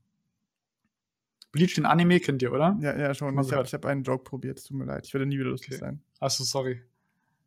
[1.53, 2.77] Bleach, den Anime kennt ihr, oder?
[2.81, 3.39] Ja, ja, schon.
[3.39, 5.07] Ich habe hab einen Joke probiert, tut mir leid.
[5.07, 5.81] Ich werde nie wieder lustig okay.
[5.81, 6.03] sein.
[6.19, 6.83] Achso, sorry.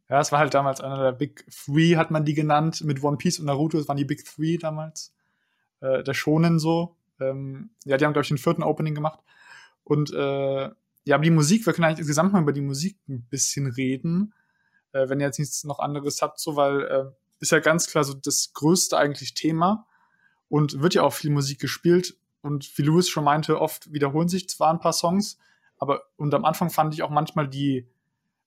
[0.10, 3.18] Ja, es war halt damals einer der Big Three, hat man die genannt, mit One
[3.18, 5.14] Piece und Naruto, das waren die Big Three damals.
[5.82, 6.96] Äh, der Shonen so.
[7.20, 9.20] Ähm, ja, die haben, glaube ich, den vierten Opening gemacht.
[9.84, 10.70] Und äh,
[11.06, 14.34] ja, aber die Musik, wir können eigentlich insgesamt mal über die Musik ein bisschen reden,
[14.94, 17.06] äh, wenn ihr jetzt nichts noch anderes habt, so, weil äh,
[17.40, 19.88] ist ja ganz klar so das größte eigentlich Thema
[20.50, 22.18] und wird ja auch viel Musik gespielt.
[22.42, 25.38] Und wie Louis schon meinte, oft wiederholen sich zwar ein paar Songs,
[25.78, 27.88] aber und am Anfang fand ich auch manchmal die,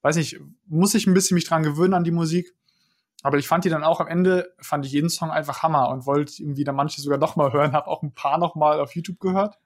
[0.02, 2.54] weiß nicht, muss ich ein bisschen mich dran gewöhnen an die Musik.
[3.22, 6.06] Aber ich fand die dann auch am Ende, fand ich jeden Song einfach Hammer und
[6.06, 8.94] wollte irgendwie dann manche sogar noch mal hören, habe auch ein paar noch mal auf
[8.94, 9.58] YouTube gehört.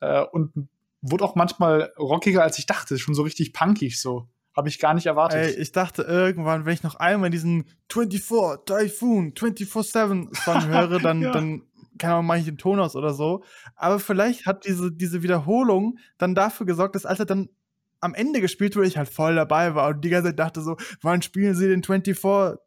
[0.00, 0.68] Äh, und
[1.00, 4.28] wurde auch manchmal rockiger, als ich dachte, schon so richtig punkig so.
[4.54, 5.38] Habe ich gar nicht erwartet.
[5.38, 11.22] Ey, ich dachte irgendwann, wenn ich noch einmal diesen 24 Typhoon 24-7 Song höre, dann,
[11.22, 11.30] ja.
[11.30, 11.62] dann
[11.96, 13.44] keine Ahnung, mache ich den Ton aus oder so.
[13.76, 17.48] Aber vielleicht hat diese, diese Wiederholung dann dafür gesorgt, dass als er dann
[18.00, 20.76] am Ende gespielt wurde, ich halt voll dabei war und die ganze Zeit dachte so,
[21.02, 22.18] wann spielen sie den 24,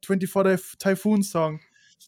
[0.05, 1.59] 24 Typhoon Song?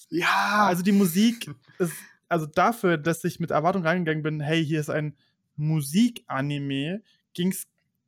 [0.09, 1.93] Ja, also die Musik ist,
[2.29, 5.15] also dafür, dass ich mit Erwartung reingegangen bin, hey, hier ist ein
[5.55, 7.01] Musik-Anime,
[7.33, 7.67] ging es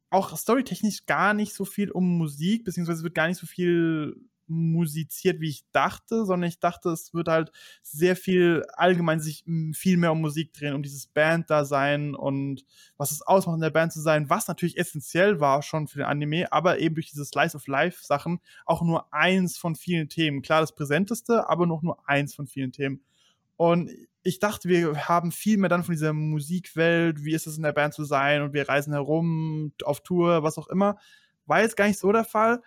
[0.10, 4.16] auch storytechnisch gar nicht so viel um Musik, beziehungsweise wird gar nicht so viel
[4.48, 9.98] musiziert, wie ich dachte, sondern ich dachte, es wird halt sehr viel allgemein sich viel
[9.98, 12.66] mehr um Musik drehen, um dieses Band-Dasein und
[12.98, 16.08] was es ausmacht, in der Band zu sein, was natürlich essentiell war schon für den
[16.08, 20.42] Anime, aber eben durch diese Slice of Life-Sachen auch nur eins von vielen Themen.
[20.42, 23.02] Klar, das präsenteste, aber noch nur eins von vielen Themen.
[23.58, 23.92] Und
[24.24, 27.74] ich dachte, wir haben viel mehr dann von dieser Musikwelt, wie ist es in der
[27.74, 30.98] Band zu sein und wir reisen herum, auf Tour, was auch immer.
[31.46, 32.62] War jetzt gar nicht so der Fall.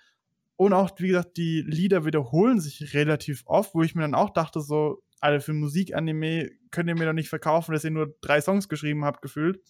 [0.58, 4.30] Und auch, wie gesagt, die Lieder wiederholen sich relativ oft, wo ich mir dann auch
[4.30, 8.40] dachte, so, Alter, für Musikanime könnt ihr mir doch nicht verkaufen, dass ihr nur drei
[8.40, 9.60] Songs geschrieben habt, gefühlt.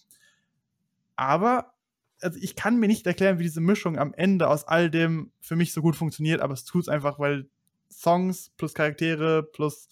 [1.15, 1.75] Aber
[2.21, 5.55] also ich kann mir nicht erklären, wie diese Mischung am Ende aus all dem für
[5.55, 7.47] mich so gut funktioniert, aber es tut es einfach, weil
[7.91, 9.89] Songs plus Charaktere plus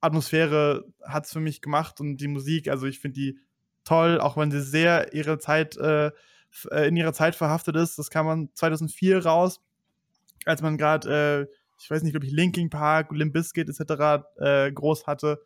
[0.00, 3.38] Atmosphäre hat es für mich gemacht und die Musik, also ich finde die
[3.84, 6.10] toll, auch wenn sie sehr ihre Zeit äh,
[6.72, 7.96] äh in ihrer Zeit verhaftet ist.
[7.96, 9.60] Das kam man 2004 raus
[10.46, 14.24] als man gerade, äh, ich weiß nicht, glaube ich, Linking Park, Limp Bizkit etc.
[14.38, 15.40] Äh, groß hatte.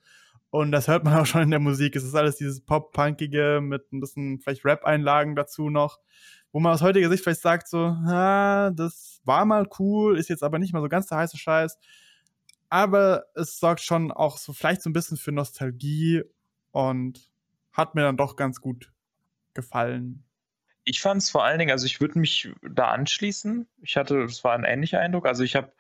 [0.51, 1.97] Und das hört man auch schon in der Musik.
[1.97, 5.99] Es ist alles dieses Pop-Punkige mit ein bisschen vielleicht Rap-Einlagen dazu noch,
[6.53, 10.43] wo man aus heutiger Sicht vielleicht sagt so, ah, das war mal cool, ist jetzt
[10.43, 11.79] aber nicht mal so ganz der heiße Scheiß.
[12.69, 16.23] Aber es sorgt schon auch so vielleicht so ein bisschen für Nostalgie
[16.71, 17.31] und
[17.73, 18.93] hat mir dann doch ganz gut
[19.55, 20.25] gefallen.
[20.91, 23.69] Ich fand es vor allen Dingen, also ich würde mich da anschließen.
[23.81, 25.25] Ich hatte, es war ein ähnlicher Eindruck.
[25.25, 25.71] Also ich habe,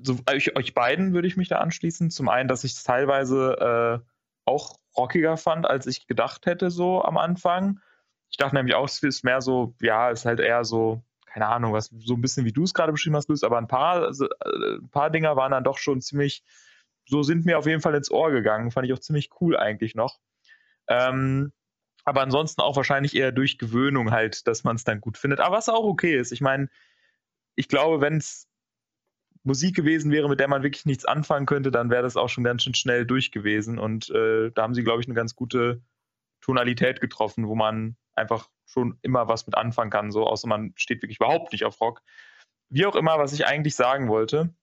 [0.00, 2.10] so, euch, euch, beiden würde ich mich da anschließen.
[2.10, 4.08] Zum einen, dass ich es teilweise äh,
[4.44, 7.80] auch rockiger fand, als ich gedacht hätte, so am Anfang.
[8.30, 11.48] Ich dachte nämlich auch, es ist mehr so, ja, es ist halt eher so, keine
[11.48, 14.04] Ahnung, was so ein bisschen wie du es gerade beschrieben hast, Luis, aber ein paar,
[14.04, 16.44] also, äh, ein paar Dinger waren dann doch schon ziemlich,
[17.06, 18.70] so sind mir auf jeden Fall ins Ohr gegangen.
[18.70, 20.20] Fand ich auch ziemlich cool eigentlich noch.
[20.86, 21.50] Ähm,
[22.08, 25.40] aber ansonsten auch wahrscheinlich eher durch Gewöhnung halt, dass man es dann gut findet.
[25.40, 26.32] Aber was auch okay ist.
[26.32, 26.70] Ich meine,
[27.54, 28.48] ich glaube, wenn es
[29.42, 32.44] Musik gewesen wäre, mit der man wirklich nichts anfangen könnte, dann wäre das auch schon
[32.44, 33.78] ganz schön schnell durch gewesen.
[33.78, 35.82] Und äh, da haben sie, glaube ich, eine ganz gute
[36.40, 41.02] Tonalität getroffen, wo man einfach schon immer was mit anfangen kann, so außer man steht
[41.02, 42.00] wirklich überhaupt nicht auf Rock.
[42.70, 44.54] Wie auch immer, was ich eigentlich sagen wollte,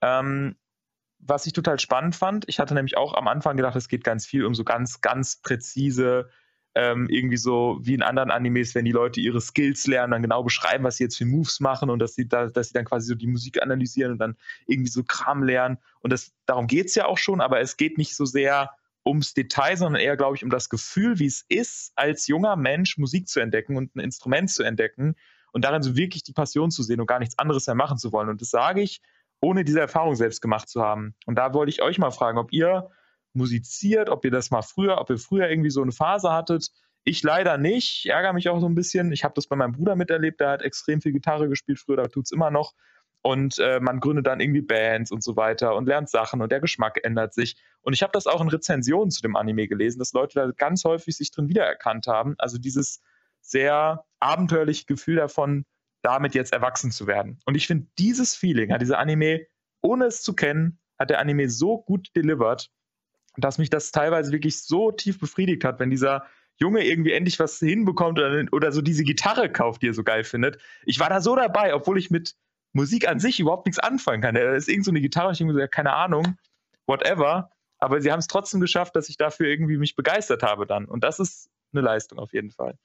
[0.00, 0.56] ähm,
[1.18, 4.26] was ich total spannend fand, ich hatte nämlich auch am Anfang gedacht, es geht ganz
[4.26, 6.30] viel um so ganz, ganz präzise
[6.74, 10.42] ähm, irgendwie so wie in anderen Animes, wenn die Leute ihre Skills lernen, dann genau
[10.42, 13.08] beschreiben, was sie jetzt für Moves machen und dass sie, da, dass sie dann quasi
[13.08, 15.78] so die Musik analysieren und dann irgendwie so Kram lernen.
[16.00, 18.70] Und das, darum geht es ja auch schon, aber es geht nicht so sehr
[19.04, 22.98] ums Detail, sondern eher, glaube ich, um das Gefühl, wie es ist, als junger Mensch
[22.98, 25.16] Musik zu entdecken und ein Instrument zu entdecken
[25.52, 28.12] und darin so wirklich die Passion zu sehen und gar nichts anderes mehr machen zu
[28.12, 28.28] wollen.
[28.28, 29.02] Und das sage ich,
[29.40, 31.14] ohne diese Erfahrung selbst gemacht zu haben.
[31.26, 32.88] Und da wollte ich euch mal fragen, ob ihr
[33.34, 36.70] musiziert, ob ihr das mal früher, ob ihr früher irgendwie so eine Phase hattet.
[37.04, 39.12] Ich leider nicht, ich ärgere mich auch so ein bisschen.
[39.12, 42.08] Ich habe das bei meinem Bruder miterlebt, der hat extrem viel Gitarre gespielt früher, da
[42.08, 42.72] tut es immer noch.
[43.22, 46.60] Und äh, man gründet dann irgendwie Bands und so weiter und lernt Sachen und der
[46.60, 47.56] Geschmack ändert sich.
[47.80, 50.84] Und ich habe das auch in Rezensionen zu dem Anime gelesen, dass Leute da ganz
[50.84, 52.34] häufig sich drin wiedererkannt haben.
[52.38, 53.00] Also dieses
[53.40, 55.64] sehr abenteuerliche Gefühl davon,
[56.02, 57.38] damit jetzt erwachsen zu werden.
[57.44, 59.46] Und ich finde, dieses Feeling hat dieser Anime,
[59.82, 62.70] ohne es zu kennen, hat der Anime so gut delivered
[63.36, 67.58] dass mich das teilweise wirklich so tief befriedigt hat, wenn dieser Junge irgendwie endlich was
[67.58, 70.58] hinbekommt oder, oder so diese Gitarre kauft, die er so geil findet.
[70.84, 72.36] Ich war da so dabei, obwohl ich mit
[72.72, 74.34] Musik an sich überhaupt nichts anfangen kann.
[74.34, 76.36] Da ist irgend so eine Gitarre ich denke keine Ahnung,
[76.86, 77.50] whatever.
[77.78, 80.84] Aber sie haben es trotzdem geschafft, dass ich dafür irgendwie mich begeistert habe dann.
[80.84, 82.78] Und das ist eine Leistung auf jeden Fall.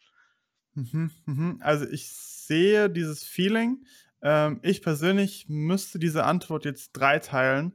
[0.74, 1.58] Mhm, mhm.
[1.62, 3.86] Also ich sehe dieses Feeling.
[4.22, 7.74] Ähm, ich persönlich müsste diese Antwort jetzt dreiteilen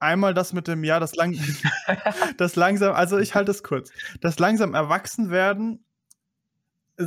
[0.00, 1.38] Einmal das mit dem, ja, das, lang,
[2.36, 3.92] das langsam, also ich halte es kurz.
[4.20, 5.84] Das langsam erwachsen werden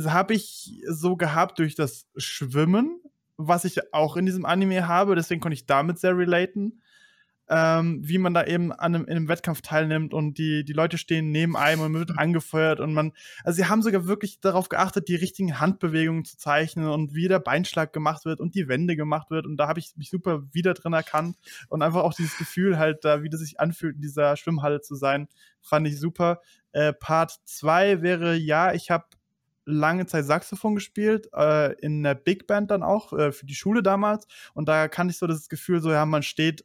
[0.06, 3.00] habe ich so gehabt durch das Schwimmen,
[3.36, 6.80] was ich auch in diesem Anime habe, deswegen konnte ich damit sehr relaten.
[7.48, 10.96] Ähm, wie man da eben an einem, in einem Wettkampf teilnimmt und die, die Leute
[10.96, 13.12] stehen neben einem und man wird angefeuert und man,
[13.44, 17.40] also sie haben sogar wirklich darauf geachtet, die richtigen Handbewegungen zu zeichnen und wie der
[17.40, 20.72] Beinschlag gemacht wird und die Wände gemacht wird und da habe ich mich super wieder
[20.72, 21.36] drin erkannt
[21.68, 24.94] und einfach auch dieses Gefühl halt da, wie das sich anfühlt, in dieser Schwimmhalle zu
[24.94, 25.28] sein,
[25.60, 26.40] fand ich super.
[26.72, 29.04] Äh, Part 2 wäre, ja, ich habe
[29.66, 33.82] lange Zeit Saxophon gespielt, äh, in der Big Band dann auch, äh, für die Schule
[33.82, 34.26] damals.
[34.52, 36.64] Und da kann ich so das Gefühl, so, ja, man steht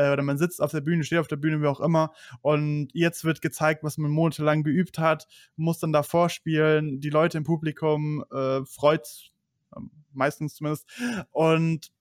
[0.00, 2.12] äh, oder man sitzt auf der Bühne, steht auf der Bühne, wie auch immer.
[2.40, 7.00] Und jetzt wird gezeigt, was man monatelang geübt hat, muss dann da vorspielen.
[7.00, 9.32] Die Leute im Publikum äh, freut
[9.76, 10.88] ähm, meistens zumindest.
[11.30, 11.92] Und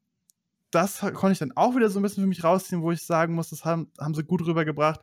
[0.72, 3.34] das konnte ich dann auch wieder so ein bisschen für mich rausziehen, wo ich sagen
[3.34, 5.02] muss, das haben, haben sie gut rübergebracht.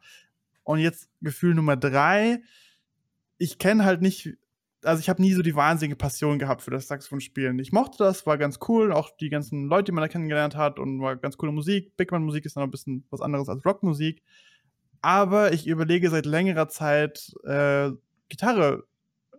[0.63, 2.41] Und jetzt Gefühl Nummer drei.
[3.39, 4.39] Ich kenne halt nicht
[4.87, 7.59] also ich habe nie so die wahnsinnige Passion gehabt für das Saxophonspielen.
[7.59, 10.79] Ich mochte das, war ganz cool, auch die ganzen Leute, die man da kennengelernt hat
[10.79, 11.96] und war ganz coole Musik.
[11.96, 14.22] Big Band Musik ist dann ein bisschen was anderes als Rockmusik.
[15.03, 17.90] Aber ich überlege seit längerer Zeit, äh,
[18.29, 18.85] Gitarre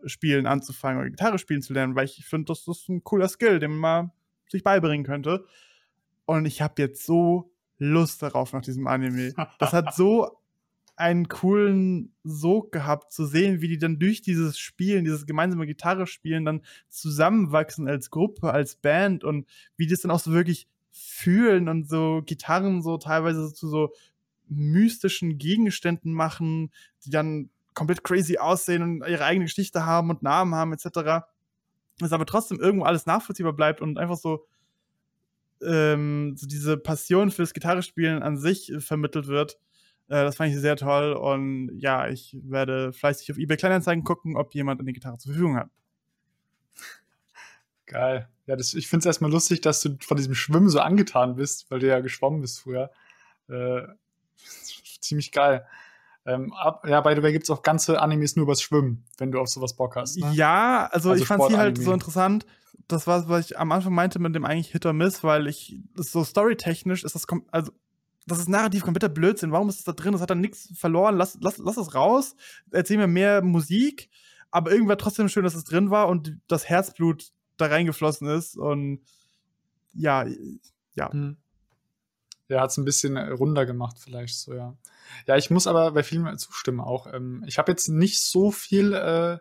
[0.05, 3.60] spielen anzufangen oder Gitarre spielen zu lernen, weil ich finde, das ist ein cooler Skill,
[3.60, 4.12] den man
[4.47, 5.45] sich beibringen könnte.
[6.25, 9.33] Und ich habe jetzt so Lust darauf nach diesem Anime.
[9.60, 10.39] Das hat so
[10.97, 16.07] einen coolen Sog gehabt, zu sehen, wie die dann durch dieses Spielen, dieses gemeinsame Gitarre
[16.07, 21.69] spielen, dann zusammenwachsen als Gruppe, als Band und wie es dann auch so wirklich fühlen
[21.69, 23.93] und so Gitarren so teilweise zu so
[24.49, 26.71] mystischen Gegenständen machen,
[27.05, 31.27] die dann komplett crazy aussehen und ihre eigene Geschichte haben und Namen haben, etc.
[31.99, 34.47] Das aber trotzdem irgendwo alles nachvollziehbar bleibt und einfach so,
[35.62, 39.60] ähm, so diese Passion fürs Gitarrespielen an sich vermittelt wird
[40.10, 44.38] äh, das fand ich sehr toll und ja, ich werde fleißig auf eBay Kleinanzeigen gucken,
[44.38, 45.70] ob jemand eine Gitarre zur Verfügung hat.
[47.86, 48.28] Geil.
[48.46, 51.70] Ja, das, ich finde es erstmal lustig, dass du von diesem Schwimmen so angetan bist,
[51.70, 52.91] weil du ja geschwommen bist früher.
[53.50, 53.82] Äh,
[55.02, 55.65] ziemlich geil.
[56.26, 59.32] Ähm, ab, ja, by the way, gibt es auch ganze Animes nur übers Schwimmen, wenn
[59.32, 60.17] du auf sowas Bock hast.
[60.17, 60.32] Ne?
[60.34, 62.46] Ja, also, also ich fand sie halt so interessant.
[62.89, 65.80] Das war, was ich am Anfang meinte mit dem eigentlich Hit or Miss, weil ich
[65.96, 67.72] so storytechnisch ist das, also
[68.28, 69.52] das ist narrativ kompletter Blödsinn.
[69.52, 70.12] Warum ist es da drin?
[70.12, 71.16] Das hat dann nichts verloren.
[71.16, 72.36] Lass, lass, lass es raus.
[72.72, 74.10] Erzähl mir mehr Musik.
[74.52, 78.58] Aber irgendwie war trotzdem schön, dass es drin war und das Herzblut da reingeflossen ist.
[78.58, 79.02] Und
[79.94, 80.26] ja,
[80.96, 81.12] ja.
[81.12, 81.38] Hm.
[82.50, 84.78] Ja, hat es ein bisschen runder gemacht, vielleicht so, ja.
[85.26, 87.12] Ja, ich muss aber bei vielen zustimmen auch.
[87.13, 89.38] Ähm, ich habe jetzt nicht so viel äh,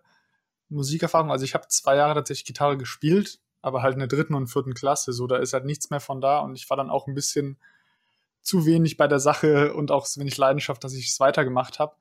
[0.68, 1.31] Musikerfahrung.
[1.31, 4.75] Also ich habe zwei Jahre tatsächlich Gitarre gespielt, aber halt in der dritten und vierten
[4.75, 5.12] Klasse.
[5.12, 7.59] So, da ist halt nichts mehr von da und ich war dann auch ein bisschen
[8.46, 11.96] zu wenig bei der Sache und auch so wenig Leidenschaft, dass ich es weitergemacht habe.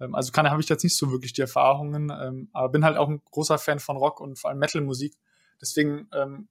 [0.00, 2.96] Ähm, also kann habe ich jetzt nicht so wirklich die Erfahrungen, ähm, aber bin halt
[2.96, 5.16] auch ein großer Fan von Rock und vor allem Metal-Musik.
[5.60, 6.48] Deswegen ähm,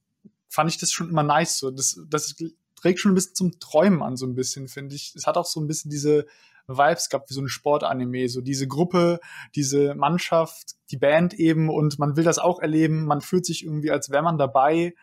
[0.48, 1.60] fand ich das schon immer nice.
[1.60, 1.72] So.
[1.72, 2.36] Das, das
[2.76, 5.14] trägt schon ein bisschen zum Träumen an, so ein bisschen, finde ich.
[5.16, 6.26] Es hat auch so ein bisschen diese
[6.68, 8.30] Vibes gehabt, wie so ein Sportanime.
[8.30, 9.20] So diese Gruppe,
[9.56, 13.06] diese Mannschaft, die Band eben und man will das auch erleben.
[13.06, 14.94] Man fühlt sich irgendwie, als wäre man dabei.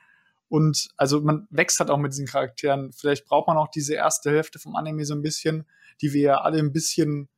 [0.55, 2.93] Und also man wächst halt auch mit diesen Charakteren.
[2.93, 5.67] Vielleicht braucht man auch diese erste Hälfte vom Anime so ein bisschen,
[6.01, 7.29] die wir ja alle ein bisschen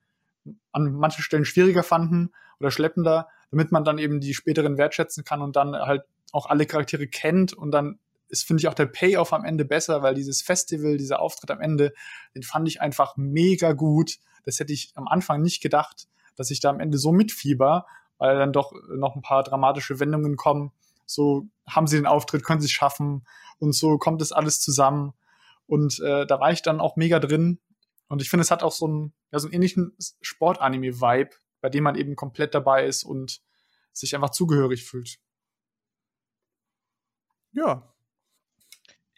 [0.71, 5.41] an manchen Stellen schwieriger fanden oder schleppender, damit man dann eben die späteren wertschätzen kann
[5.41, 6.03] und dann halt
[6.33, 7.99] auch alle Charaktere kennt und dann
[8.29, 11.63] ist, finde ich, auch der Payoff am Ende besser, weil dieses Festival, dieser Auftritt am
[11.63, 11.95] Ende,
[12.35, 14.19] den fand ich einfach mega gut.
[14.45, 17.87] Das hätte ich am Anfang nicht gedacht, dass ich da am Ende so mitfieber,
[18.19, 20.73] weil dann doch noch ein paar dramatische Wendungen kommen
[21.07, 23.27] so haben sie den Auftritt, können sie es schaffen
[23.59, 25.13] und so kommt es alles zusammen.
[25.67, 27.61] Und äh, da war ich dann auch mega drin.
[28.09, 31.85] Und ich finde, es hat auch so einen, ja, so einen ähnlichen Sportanime-Vibe, bei dem
[31.85, 33.41] man eben komplett dabei ist und
[33.93, 35.19] sich einfach zugehörig fühlt.
[37.53, 37.93] Ja.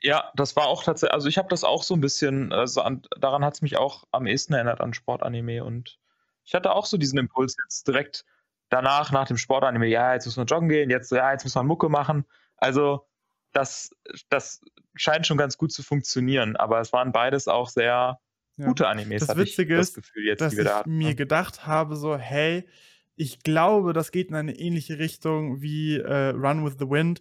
[0.00, 3.02] Ja, das war auch tatsächlich, also ich habe das auch so ein bisschen, also an,
[3.18, 5.98] daran hat es mich auch am ehesten erinnert an Sportanime und
[6.44, 8.24] ich hatte auch so diesen Impuls jetzt direkt
[8.68, 11.66] danach, nach dem Sportanime, ja, jetzt muss man joggen gehen, jetzt, ja, jetzt muss man
[11.66, 12.24] Mucke machen.
[12.56, 13.06] Also,
[13.52, 13.90] das,
[14.28, 14.60] das
[14.94, 18.20] scheint schon ganz gut zu funktionieren, aber es waren beides auch sehr
[18.56, 18.66] ja.
[18.66, 19.26] gute Animes.
[19.26, 22.68] Das Witzige ist, das Gefühl, jetzt, dass ich da mir gedacht habe, so, hey,
[23.16, 27.20] ich glaube, das geht in eine ähnliche Richtung wie äh, Run with the Wind,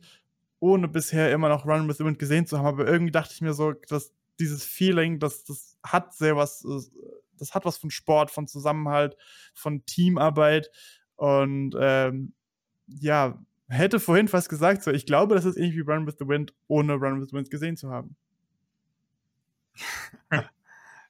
[0.59, 2.67] ohne bisher immer noch Run with the Wind gesehen zu haben.
[2.67, 6.79] Aber irgendwie dachte ich mir so, dass dieses Feeling, das, das hat sehr was, äh,
[7.37, 9.17] das hat was von Sport, von Zusammenhalt,
[9.53, 10.69] von Teamarbeit.
[11.17, 12.33] Und ähm,
[12.87, 16.27] ja, hätte vorhin fast gesagt, so, ich glaube, das ist ähnlich wie Run with the
[16.27, 18.15] Wind, ohne Run with the Wind gesehen zu haben.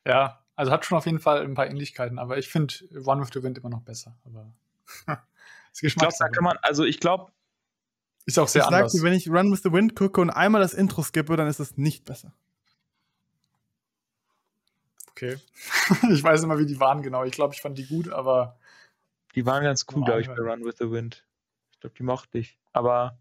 [0.06, 2.74] ja, Also hat schon auf jeden Fall ein paar Ähnlichkeiten, aber ich finde
[3.06, 4.17] One with the Wind immer noch besser.
[4.26, 4.52] Aber
[5.82, 7.32] ich glaube, da kann man, also ich glaube,
[8.26, 8.91] ist auch sehr ich anders.
[8.91, 11.48] Sag dir, wenn ich Run with the Wind gucke und einmal das Intro skippe, dann
[11.48, 12.34] ist es nicht besser.
[15.12, 15.38] Okay.
[16.12, 17.24] ich weiß immer, wie die waren genau.
[17.24, 18.58] Ich glaube, ich fand die gut, aber.
[19.38, 21.23] Die waren ganz cool, glaube ich, bei Run with the Wind.
[21.71, 22.58] Ich glaube, die mochte ich.
[22.73, 23.19] Aber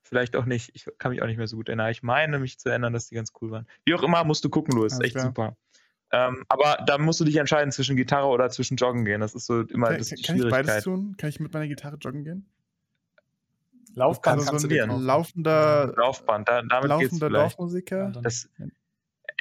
[0.00, 0.70] vielleicht auch nicht.
[0.72, 1.90] Ich kann mich auch nicht mehr so gut erinnern.
[1.90, 3.66] Ich meine mich zu erinnern, dass die ganz cool waren.
[3.84, 4.98] Wie auch immer, musst du gucken, Louis.
[5.00, 5.26] Echt klar.
[5.26, 5.56] super.
[6.12, 9.20] Ähm, aber da musst du dich entscheiden zwischen Gitarre oder zwischen Joggen gehen.
[9.20, 11.14] Das ist so immer kann, das kann, kann ich beides tun?
[11.18, 12.46] Kann ich mit meiner Gitarre joggen gehen?
[13.94, 18.12] Laufband also so ein laufender Laufband, da, damit laufender Dorfmusiker.
[18.22, 18.48] Das,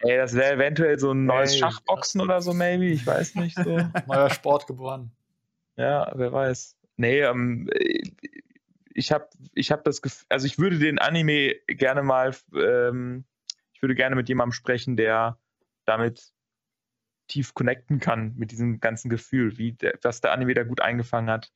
[0.01, 2.87] ey, das wäre eventuell so ein neues ey, Schachboxen oder so, maybe.
[2.87, 3.77] Ich weiß nicht so.
[4.07, 5.11] Neuer Sport geboren.
[5.79, 6.75] Ja, wer weiß.
[6.97, 7.69] Nee, ähm,
[8.93, 13.23] ich habe ich hab das Gefühl, also ich würde den Anime gerne mal, ähm,
[13.73, 15.39] ich würde gerne mit jemandem sprechen, der
[15.85, 16.33] damit
[17.29, 21.29] tief connecten kann, mit diesem ganzen Gefühl, wie der, was der Anime da gut eingefangen
[21.29, 21.53] hat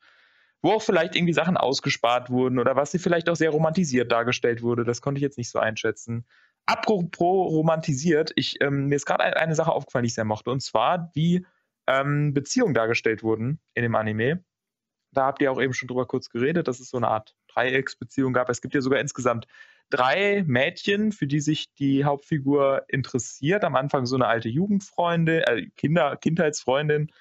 [0.63, 4.63] wo auch vielleicht irgendwie Sachen ausgespart wurden oder was sie vielleicht auch sehr romantisiert dargestellt
[4.63, 4.85] wurde.
[4.85, 6.25] Das konnte ich jetzt nicht so einschätzen.
[6.65, 10.49] Apropos romantisiert, ich, ähm, mir ist gerade eine, eine, Sache aufgefallen, die ich sehr mochte,
[10.49, 11.45] und zwar wie
[11.87, 14.43] ähm, Beziehungen dargestellt wurden in dem Anime.
[15.11, 18.33] Da habt ihr auch eben schon drüber kurz geredet, dass es so eine Art Dreiecksbeziehung
[18.33, 18.49] gab.
[18.49, 19.47] Es gibt ja sogar insgesamt
[19.89, 23.63] drei Mädchen, für die sich die Hauptfigur interessiert.
[23.63, 27.11] Am Anfang so eine alte Jugendfreundin, äh, Kinder, Kindheitsfreundin,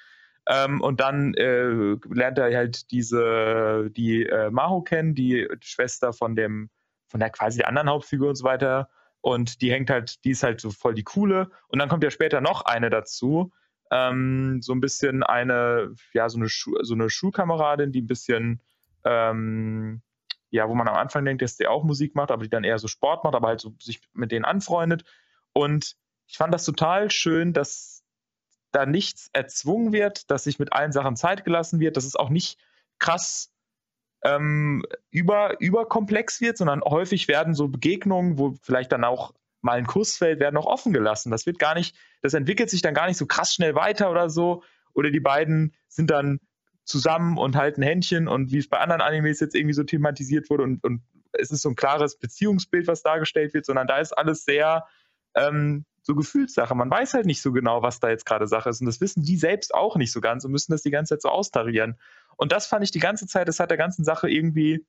[0.47, 6.35] ähm, und dann äh, lernt er halt diese, die äh, Maho kennen, die Schwester von
[6.35, 6.71] dem,
[7.09, 8.89] von der quasi der anderen Hauptfigur und so weiter.
[9.21, 11.51] Und die hängt halt, die ist halt so voll die coole.
[11.69, 13.53] Und dann kommt ja später noch eine dazu.
[13.95, 18.63] Ähm, so ein bisschen eine, ja, so eine, Schu so eine Schulkameradin, die ein bisschen,
[19.05, 20.01] ähm,
[20.49, 22.79] ja, wo man am Anfang denkt, dass die auch Musik macht, aber die dann eher
[22.79, 25.05] so Sport macht, aber halt so sich mit denen anfreundet.
[25.53, 28.03] Und ich fand das total schön, dass
[28.71, 32.31] da nichts erzwungen wird, dass sich mit allen Sachen Zeit gelassen wird, dass es auch
[32.31, 32.59] nicht
[32.99, 33.53] krass
[34.25, 39.87] ähm, über, überkomplex wird, sondern häufig werden so Begegnungen, wo vielleicht dann auch mal ein
[39.87, 41.31] Kuss fällt, werden auch offen gelassen.
[41.31, 44.29] Das wird gar nicht, das entwickelt sich dann gar nicht so krass schnell weiter oder
[44.29, 44.63] so.
[44.95, 46.41] Oder die beiden sind dann
[46.85, 50.65] zusammen und halten Händchen und wie es bei anderen Animes jetzt irgendwie so thematisiert wurde
[50.65, 54.45] und, und es ist so ein klares Beziehungsbild, was dargestellt wird, sondern da ist alles
[54.45, 54.85] sehr
[55.35, 56.75] ähm, so Gefühlssache.
[56.75, 58.81] Man weiß halt nicht so genau, was da jetzt gerade Sache ist.
[58.81, 61.23] Und das wissen die selbst auch nicht so ganz und müssen das die ganze Zeit
[61.23, 61.97] so austarieren.
[62.37, 64.85] Und das fand ich die ganze Zeit, das hat der ganzen Sache irgendwie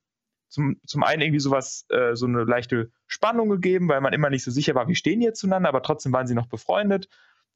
[0.54, 4.44] zum, zum einen irgendwie sowas, äh, so eine leichte Spannung gegeben, weil man immer nicht
[4.44, 7.10] so sicher war, wie stehen die jetzt zueinander, aber trotzdem waren sie noch befreundet.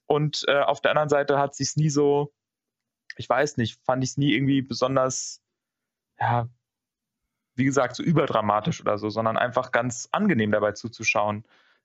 [0.07, 2.33] Und äh, auf der anderen Seite hat sich nie so,
[3.15, 5.43] ich weiß nicht, fand ich es nie irgendwie besonders,
[6.19, 6.49] ja,
[7.53, 11.43] wie gesagt, so überdramatisch oder so, sondern einfach ganz angenehm dabei zuzuschauen.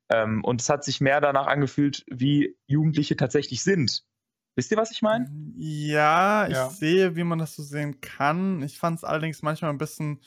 [0.09, 4.07] Ähm, und es hat sich mehr danach angefühlt, wie Jugendliche tatsächlich sind.
[4.55, 5.31] Wisst ihr, was ich meine?
[5.57, 6.71] Ja, ich ja.
[6.71, 8.63] sehe, wie man das so sehen kann.
[8.63, 10.21] Ich fand es allerdings manchmal ein bisschen,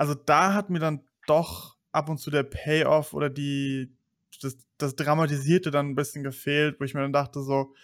[0.00, 3.92] also da hat mir dann doch ab und zu der Payoff oder die,
[4.40, 7.74] das, das Dramatisierte dann ein bisschen gefehlt, wo ich mir dann dachte so,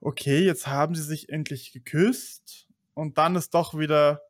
[0.00, 4.22] okay, jetzt haben sie sich endlich geküsst und dann ist doch wieder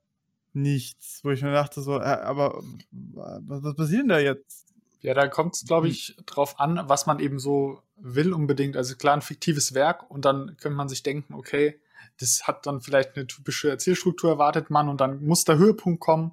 [0.52, 4.66] nichts, wo ich mir dachte so, äh, aber was, was passiert denn da jetzt?
[5.00, 8.76] Ja, da kommt es, glaube ich, drauf an, was man eben so will unbedingt.
[8.76, 11.80] Also klar, ein fiktives Werk und dann könnte man sich denken, okay,
[12.20, 16.32] das hat dann vielleicht eine typische Erzählstruktur, erwartet man und dann muss der Höhepunkt kommen.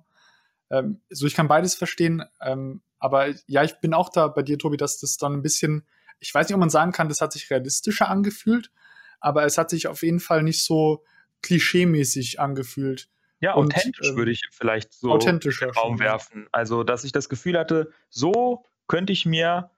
[0.76, 2.24] Ähm, so, ich kann beides verstehen.
[2.42, 5.86] Ähm, aber ja, ich bin auch da bei dir, Tobi, dass das dann ein bisschen,
[6.20, 8.72] ich weiß nicht, ob man sagen kann, das hat sich realistischer angefühlt,
[9.20, 11.04] aber es hat sich auf jeden Fall nicht so
[11.42, 13.10] klischeemäßig angefühlt.
[13.40, 16.48] Ja, und, authentisch ähm, würde ich vielleicht so in den Raum werfen.
[16.52, 19.72] Also, dass ich das Gefühl hatte, so könnte ich mir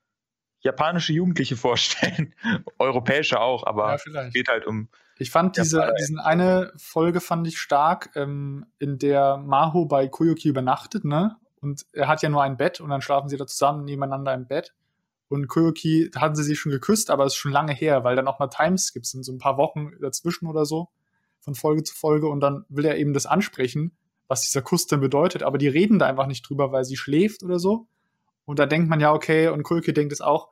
[0.59, 2.33] japanische Jugendliche vorstellen.
[2.77, 4.89] Europäische auch, aber ja, es geht halt um.
[5.19, 10.49] Ich fand diese, diesen eine Folge fand ich stark, ähm, in der Maho bei Koyuki
[10.49, 11.37] übernachtet, ne?
[11.59, 14.47] Und er hat ja nur ein Bett und dann schlafen sie da zusammen nebeneinander im
[14.47, 14.73] Bett.
[15.27, 18.21] Und Koyuki hatten sie sich schon geküsst, aber es ist schon lange her, weil da
[18.21, 20.89] noch mal Timeskips sind, so ein paar Wochen dazwischen oder so
[21.39, 24.99] von Folge zu Folge und dann will er eben das ansprechen, was dieser Kuss denn
[24.99, 27.87] bedeutet, aber die reden da einfach nicht drüber, weil sie schläft oder so.
[28.43, 30.49] Und da denkt man ja, okay, und Kulke denkt es auch,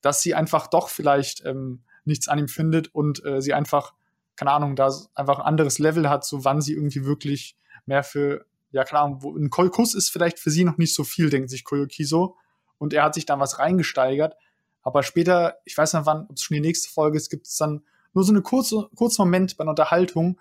[0.00, 3.94] dass sie einfach doch vielleicht ähm, nichts an ihm findet und äh, sie einfach,
[4.36, 7.56] keine Ahnung, da einfach ein anderes Level hat, so wann sie irgendwie wirklich
[7.86, 11.30] mehr für, ja, Ahnung, wo, ein Kuss ist vielleicht für sie noch nicht so viel,
[11.30, 12.36] denkt sich Koyoki so.
[12.78, 14.36] Und er hat sich dann was reingesteigert.
[14.82, 17.56] Aber später, ich weiß nicht wann, ob es schon die nächste Folge ist, gibt es
[17.56, 17.82] dann
[18.12, 20.38] nur so eine kurze, kurzen Moment bei einer Unterhaltung,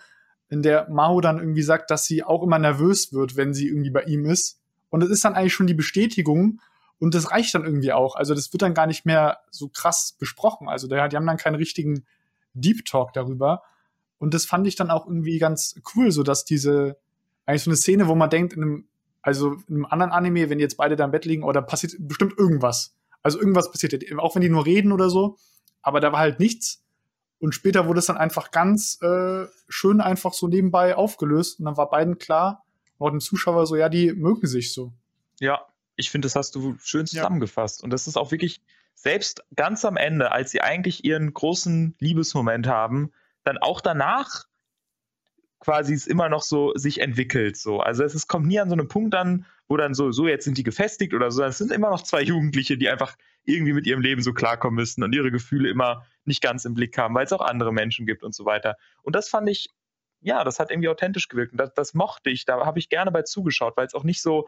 [0.50, 3.90] in der Mao dann irgendwie sagt, dass sie auch immer nervös wird, wenn sie irgendwie
[3.90, 4.60] bei ihm ist.
[4.90, 6.62] Und es ist dann eigentlich schon die Bestätigung
[7.00, 8.16] und das reicht dann irgendwie auch.
[8.16, 10.70] Also das wird dann gar nicht mehr so krass besprochen.
[10.70, 12.06] Also die haben dann keinen richtigen
[12.54, 13.64] Deep Talk darüber.
[14.26, 16.98] Und das fand ich dann auch irgendwie ganz cool, so dass diese,
[17.46, 18.88] eigentlich so eine Szene, wo man denkt, in einem,
[19.22, 21.94] also in einem anderen Anime, wenn die jetzt beide da im Bett liegen, oder passiert
[22.00, 22.96] bestimmt irgendwas.
[23.22, 25.38] Also irgendwas passiert, auch wenn die nur reden oder so.
[25.84, 26.84] Aber da war halt nichts.
[27.38, 31.60] Und später wurde es dann einfach ganz äh, schön einfach so nebenbei aufgelöst.
[31.60, 32.66] Und dann war beiden klar,
[32.98, 34.92] auch den Zuschauer so, ja, die mögen sich so.
[35.40, 35.62] Ja,
[35.98, 37.82] ich finde, das hast du schön zusammengefasst.
[37.82, 37.84] Ja.
[37.84, 38.60] Und das ist auch wirklich,
[38.96, 43.12] selbst ganz am Ende, als sie eigentlich ihren großen Liebesmoment haben,
[43.46, 44.46] dann auch danach
[45.60, 47.58] quasi es immer noch so sich entwickelt.
[47.58, 47.80] So.
[47.80, 50.44] Also es, es kommt nie an so einen Punkt an, wo dann so, so jetzt
[50.44, 51.44] sind die gefestigt oder so.
[51.44, 53.16] Es sind immer noch zwei Jugendliche, die einfach
[53.46, 56.98] irgendwie mit ihrem Leben so klarkommen müssen und ihre Gefühle immer nicht ganz im Blick
[56.98, 58.76] haben, weil es auch andere Menschen gibt und so weiter.
[59.02, 59.70] Und das fand ich,
[60.22, 62.46] ja, das hat irgendwie authentisch gewirkt und das, das mochte ich.
[62.46, 64.48] Da habe ich gerne bei zugeschaut, weil es auch nicht so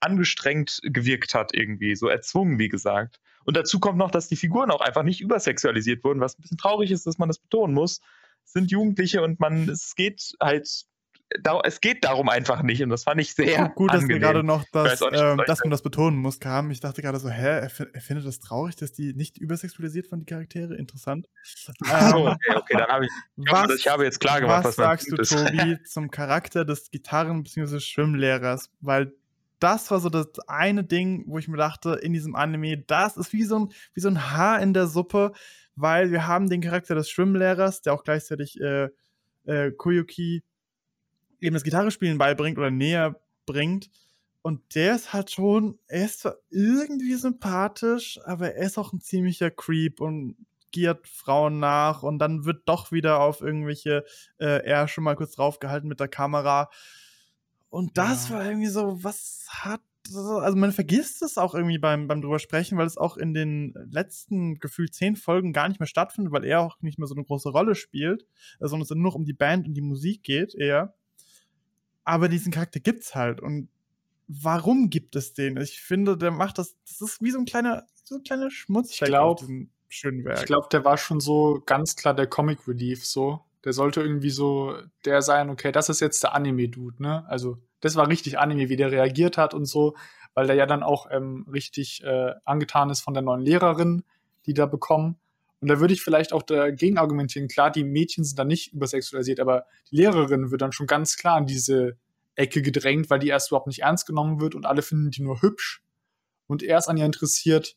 [0.00, 3.20] angestrengt gewirkt hat, irgendwie, so erzwungen, wie gesagt.
[3.44, 6.58] Und dazu kommt noch, dass die Figuren auch einfach nicht übersexualisiert wurden, was ein bisschen
[6.58, 8.00] traurig ist, dass man das betonen muss.
[8.44, 10.86] Sind Jugendliche und man, es geht halt
[11.64, 14.42] es geht darum einfach nicht und das fand ich sehr gut, gut dass wir gerade
[14.42, 16.70] noch das, nicht, ähm, dass man das betonen muss kam.
[16.70, 20.20] Ich dachte gerade so, hä, er, er, findet das traurig, dass die nicht übersexualisiert von
[20.20, 20.76] die Charaktere.
[20.76, 21.28] Interessant.
[21.90, 25.10] ähm, okay, okay, dann habe ich, was, ich habe jetzt klar gemacht, was, was sagst
[25.10, 27.80] du, Tobi, zum Charakter des Gitarren- bzw.
[27.80, 29.12] Schwimmlehrers, weil
[29.62, 33.32] das war so das eine Ding, wo ich mir dachte, in diesem Anime, das ist
[33.32, 35.32] wie so ein, wie so ein Haar in der Suppe,
[35.76, 38.88] weil wir haben den Charakter des Schwimmlehrers, der auch gleichzeitig äh,
[39.44, 40.42] äh, Koyuki
[41.40, 43.90] eben das Gitarrespielen beibringt oder näher bringt.
[44.42, 49.00] Und der ist halt schon, er ist zwar irgendwie sympathisch, aber er ist auch ein
[49.00, 50.36] ziemlicher Creep und
[50.72, 54.04] giert Frauen nach und dann wird doch wieder auf irgendwelche
[54.38, 56.70] äh, er schon mal kurz draufgehalten mit der Kamera.
[57.72, 58.34] Und das ja.
[58.34, 59.80] war irgendwie so, was hat
[60.12, 63.72] also man vergisst es auch irgendwie beim, beim drüber sprechen, weil es auch in den
[63.88, 67.24] letzten gefühlt zehn Folgen gar nicht mehr stattfindet, weil er auch nicht mehr so eine
[67.24, 68.26] große Rolle spielt,
[68.58, 70.94] sondern es nur um die Band und die Musik geht eher.
[72.04, 73.40] Aber diesen Charakter gibt's halt.
[73.40, 73.68] Und
[74.26, 75.56] warum gibt es den?
[75.56, 79.08] Ich finde, der macht das, das ist wie so ein kleiner, so ein kleiner Schmutzfleck
[79.08, 80.40] ich glaub, auf diesem schönen Werk.
[80.40, 83.40] Ich glaube, der war schon so ganz klar der Comic Relief so.
[83.64, 87.24] Der sollte irgendwie so der sein, okay, das ist jetzt der Anime-Dude, ne?
[87.28, 89.94] Also, das war richtig Anime, wie der reagiert hat und so,
[90.34, 94.04] weil der ja dann auch ähm, richtig äh, angetan ist von der neuen Lehrerin,
[94.46, 95.18] die da bekommen.
[95.60, 99.38] Und da würde ich vielleicht auch dagegen argumentieren, klar, die Mädchen sind da nicht übersexualisiert,
[99.38, 101.96] aber die Lehrerin wird dann schon ganz klar in diese
[102.34, 105.40] Ecke gedrängt, weil die erst überhaupt nicht ernst genommen wird und alle finden die nur
[105.40, 105.82] hübsch
[106.46, 107.76] und er ist an ihr interessiert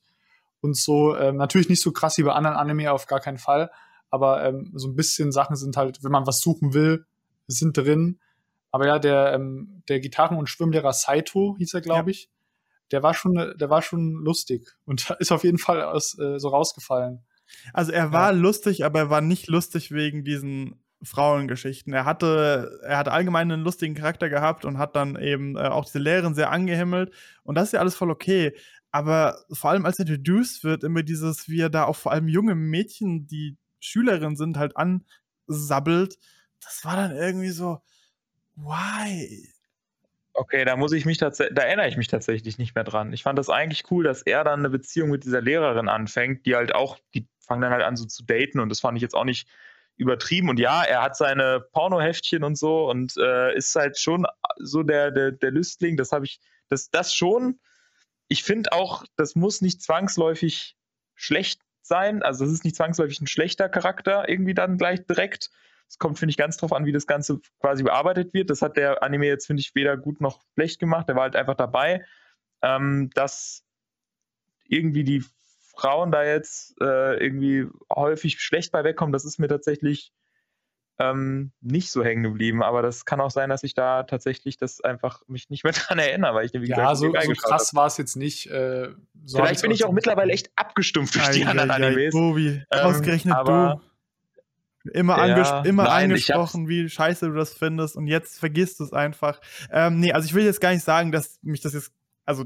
[0.62, 1.16] und so.
[1.16, 3.70] Ähm, natürlich nicht so krass wie bei anderen Anime, auf gar keinen Fall,
[4.10, 7.06] aber ähm, so ein bisschen Sachen sind halt, wenn man was suchen will,
[7.48, 8.20] sind drin.
[8.72, 12.30] Aber ja, der, ähm, der Gitarren- und Schwimmlehrer Saito hieß er, glaube ich.
[12.92, 16.50] Der war schon, der war schon lustig und ist auf jeden Fall aus, äh, so
[16.50, 17.24] rausgefallen.
[17.74, 18.38] Also er war ja.
[18.38, 21.94] lustig, aber er war nicht lustig wegen diesen Frauengeschichten.
[21.94, 25.86] Er hatte, er hatte allgemein einen lustigen Charakter gehabt und hat dann eben äh, auch
[25.86, 27.14] diese Lehrerin sehr angehimmelt.
[27.44, 28.56] Und das ist ja alles voll okay.
[28.92, 32.56] Aber vor allem als introduced wird, immer dieses, wie er da auch vor allem junge
[32.56, 36.18] Mädchen, die Schülerin sind, halt ansabbelt,
[36.66, 37.82] das war dann irgendwie so,
[38.56, 39.48] why?
[40.34, 43.14] Okay, da muss ich mich tatsächlich, da erinnere ich mich tatsächlich nicht mehr dran.
[43.14, 46.56] Ich fand das eigentlich cool, dass er dann eine Beziehung mit dieser Lehrerin anfängt, die
[46.56, 49.16] halt auch, die fangen dann halt an so zu daten und das fand ich jetzt
[49.16, 49.48] auch nicht
[49.96, 50.50] übertrieben.
[50.50, 54.26] Und ja, er hat seine Pornoheftchen und so und äh, ist halt schon
[54.58, 55.96] so der, der, der Lüstling.
[55.96, 57.60] Das habe ich, das, das schon.
[58.28, 60.76] Ich finde auch, das muss nicht zwangsläufig
[61.14, 62.24] schlecht sein.
[62.24, 65.52] Also das ist nicht zwangsläufig ein schlechter Charakter irgendwie dann gleich direkt.
[65.88, 68.50] Es kommt, finde ich, ganz drauf an, wie das Ganze quasi bearbeitet wird.
[68.50, 71.08] Das hat der Anime jetzt, finde ich, weder gut noch schlecht gemacht.
[71.08, 72.04] Der war halt einfach dabei.
[72.62, 73.64] Ähm, dass
[74.68, 75.24] irgendwie die
[75.76, 80.12] Frauen da jetzt äh, irgendwie häufig schlecht bei wegkommen, das ist mir tatsächlich
[81.00, 82.64] ähm, nicht so hängen geblieben.
[82.64, 86.00] Aber das kann auch sein, dass ich da tatsächlich das einfach mich nicht mehr dran
[86.00, 88.50] erinnere, weil ich wie ja, gesagt, so, so krass war es jetzt nicht.
[88.50, 88.90] Äh,
[89.26, 92.14] so Vielleicht bin ich auch mittlerweile echt abgestumpft durch die anderen Animes.
[92.14, 93.82] Tobi, ähm, ausgerechnet du.
[94.94, 98.94] Immer, ja, immer nein, angesprochen, wie scheiße du das findest und jetzt vergisst du es
[98.94, 99.42] einfach.
[99.72, 101.92] Ähm, nee, also ich will jetzt gar nicht sagen, dass mich das jetzt,
[102.24, 102.46] also,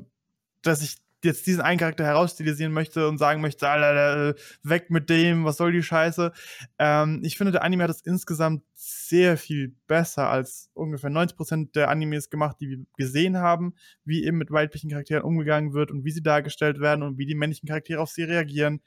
[0.61, 5.45] dass ich jetzt diesen einen Charakter herausstilisieren möchte und sagen möchte, Alter, weg mit dem,
[5.45, 6.31] was soll die Scheiße.
[6.77, 11.89] Ähm, ich finde, der Anime hat es insgesamt sehr viel besser als ungefähr 90% der
[11.89, 13.73] Animes gemacht, die wir gesehen haben,
[14.05, 17.35] wie eben mit weiblichen Charakteren umgegangen wird und wie sie dargestellt werden und wie die
[17.35, 18.81] männlichen Charaktere auf sie reagieren.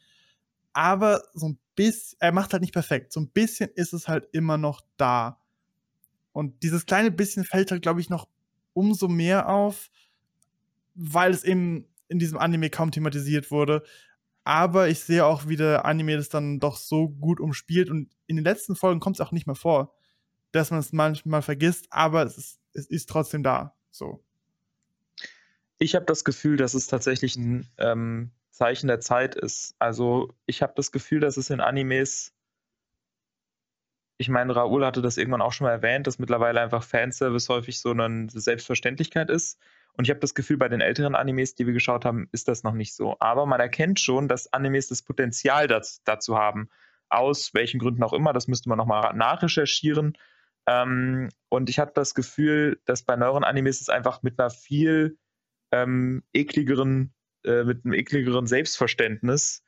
[0.73, 3.13] Aber so ein bisschen, er macht halt nicht perfekt.
[3.13, 5.39] So ein bisschen ist es halt immer noch da.
[6.33, 8.27] Und dieses kleine bisschen fällt halt, glaube ich, noch
[8.73, 9.91] umso mehr auf,
[10.95, 13.83] weil es eben in diesem Anime kaum thematisiert wurde.
[14.45, 17.91] Aber ich sehe auch, wie der Anime das dann doch so gut umspielt.
[17.91, 19.95] Und in den letzten Folgen kommt es auch nicht mehr vor,
[20.53, 23.75] dass man es manchmal vergisst, aber es ist, es ist trotzdem da.
[23.91, 24.23] So.
[25.79, 29.75] Ich habe das Gefühl, dass es tatsächlich ein ähm, Zeichen der Zeit ist.
[29.79, 32.33] Also ich habe das Gefühl, dass es in Animes,
[34.19, 37.81] ich meine, Raoul hatte das irgendwann auch schon mal erwähnt, dass mittlerweile einfach Fanservice häufig
[37.81, 39.59] so eine Selbstverständlichkeit ist.
[39.97, 42.63] Und ich habe das Gefühl, bei den älteren Animes, die wir geschaut haben, ist das
[42.63, 43.17] noch nicht so.
[43.21, 46.71] Aber man erkennt schon, dass Animes das Potenzial das, dazu haben.
[47.09, 50.17] Aus welchen Gründen auch immer, das müsste man nochmal nachrecherchieren.
[50.67, 55.19] Ähm, und ich habe das Gefühl, dass bei neueren Animes es einfach mit einer viel
[55.73, 57.13] ähm, ekligeren,
[57.45, 59.63] äh, mit einem ekligeren Selbstverständnis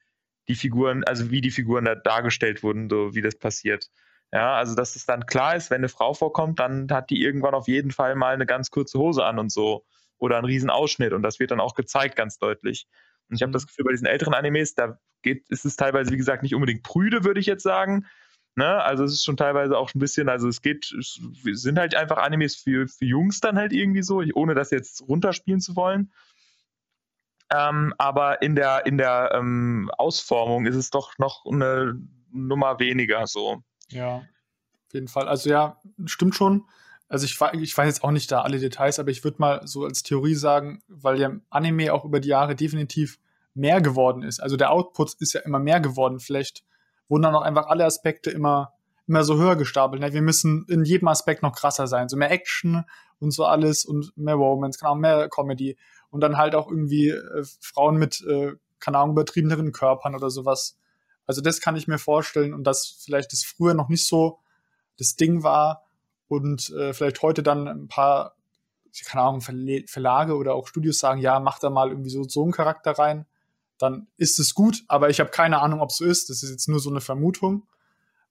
[0.48, 3.90] die Figuren, also wie die Figuren da dargestellt wurden, so wie das passiert.
[4.32, 7.54] Ja, also dass es dann klar ist, wenn eine Frau vorkommt, dann hat die irgendwann
[7.54, 9.84] auf jeden Fall mal eine ganz kurze Hose an und so
[10.24, 12.86] oder einen riesen Ausschnitt und das wird dann auch gezeigt ganz deutlich.
[13.28, 13.54] Und ich habe mhm.
[13.54, 16.82] das Gefühl, bei diesen älteren Animes, da geht, ist es teilweise, wie gesagt, nicht unbedingt
[16.82, 18.06] prüde, würde ich jetzt sagen.
[18.56, 18.82] Ne?
[18.82, 22.18] Also es ist schon teilweise auch ein bisschen, also es geht, es sind halt einfach
[22.18, 26.12] Animes für, für Jungs dann halt irgendwie so, ohne das jetzt runterspielen zu wollen.
[27.52, 32.00] Ähm, aber in der, in der ähm, Ausformung ist es doch noch eine
[32.30, 33.62] Nummer weniger so.
[33.90, 35.28] Ja, auf jeden Fall.
[35.28, 36.64] Also ja, stimmt schon.
[37.14, 39.84] Also ich, ich weiß jetzt auch nicht da alle Details, aber ich würde mal so
[39.84, 43.20] als Theorie sagen, weil ja Anime auch über die Jahre definitiv
[43.54, 44.40] mehr geworden ist.
[44.40, 46.18] Also der Output ist ja immer mehr geworden.
[46.18, 46.64] Vielleicht
[47.08, 48.72] wurden dann auch einfach alle Aspekte immer,
[49.06, 50.02] immer so höher gestapelt.
[50.02, 50.12] Ne?
[50.12, 52.08] Wir müssen in jedem Aspekt noch krasser sein.
[52.08, 52.84] So mehr Action
[53.20, 55.78] und so alles und mehr Romance, genau, mehr Comedy.
[56.10, 60.80] Und dann halt auch irgendwie äh, Frauen mit, äh, keine Ahnung, übertriebeneren Körpern oder sowas.
[61.26, 64.40] Also das kann ich mir vorstellen und dass vielleicht das früher noch nicht so
[64.98, 65.84] das Ding war,
[66.28, 68.36] und äh, vielleicht heute dann ein paar,
[69.06, 72.52] keine Ahnung, Verlage oder auch Studios sagen, ja, mach da mal irgendwie so, so einen
[72.52, 73.26] Charakter rein,
[73.78, 76.30] dann ist es gut, aber ich habe keine Ahnung, ob es so ist.
[76.30, 77.66] Das ist jetzt nur so eine Vermutung.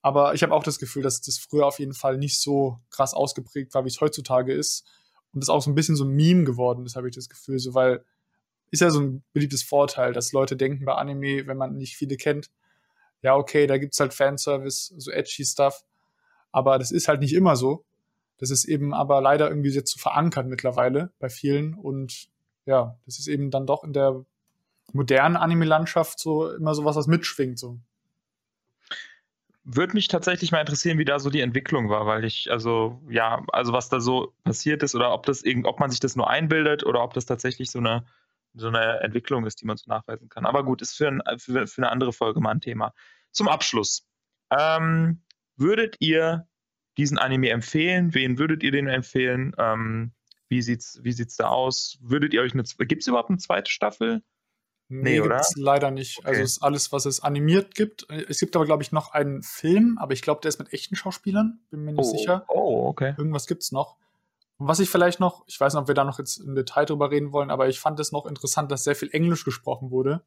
[0.02, 3.14] Aber ich habe auch das Gefühl, dass das früher auf jeden Fall nicht so krass
[3.14, 4.86] ausgeprägt war, wie es heutzutage ist.
[5.34, 7.60] Und das auch so ein bisschen so ein Meme geworden ist, habe ich das Gefühl.
[7.60, 8.04] So, weil
[8.72, 12.18] ist ja so ein beliebtes Vorteil, dass Leute denken bei Anime, wenn man nicht viele
[12.18, 12.50] kennt,
[13.22, 15.84] ja, okay, da gibt es halt Fanservice, so edgy Stuff.
[16.54, 17.84] Aber das ist halt nicht immer so.
[18.38, 21.74] Das ist eben aber leider irgendwie jetzt so verankert mittlerweile bei vielen.
[21.74, 22.30] Und
[22.66, 24.24] ja, das ist eben dann doch in der
[24.94, 27.60] modernen Anime-Landschaft so immer so was, was mitschwingt.
[27.60, 27.80] So.
[29.64, 33.44] Würde mich tatsächlich mal interessieren, wie da so die Entwicklung war, weil ich, also, ja,
[33.52, 36.30] also was da so passiert ist oder ob das irgend, ob man sich das nur
[36.30, 38.06] einbildet oder ob das tatsächlich so eine,
[38.54, 40.46] so eine Entwicklung ist, die man so nachweisen kann.
[40.46, 42.94] Aber gut, ist für, ein, für, für eine andere Folge mal ein Thema.
[43.32, 44.06] Zum Abschluss.
[44.52, 45.22] Ähm,
[45.56, 46.48] Würdet ihr
[46.98, 48.14] diesen Anime empfehlen?
[48.14, 49.54] Wen würdet ihr den empfehlen?
[49.58, 50.12] Ähm,
[50.48, 51.98] wie sieht's, wie sieht's da aus?
[52.02, 54.24] Würdet ihr euch eine, gibt es überhaupt eine zweite Staffel?
[54.90, 55.42] Nee, nee oder?
[55.56, 56.20] leider nicht.
[56.20, 56.28] Okay.
[56.28, 58.06] Also es ist alles, was es animiert gibt.
[58.10, 60.96] Es gibt aber, glaube ich, noch einen Film, aber ich glaube, der ist mit echten
[60.96, 62.18] Schauspielern, bin mir nicht oh.
[62.18, 62.46] sicher.
[62.50, 63.16] Oh, okay.
[63.18, 63.98] Irgendwas gibt es noch.
[64.58, 66.86] Und was ich vielleicht noch, ich weiß nicht, ob wir da noch jetzt im Detail
[66.86, 70.22] drüber reden wollen, aber ich fand es noch interessant, dass sehr viel Englisch gesprochen wurde.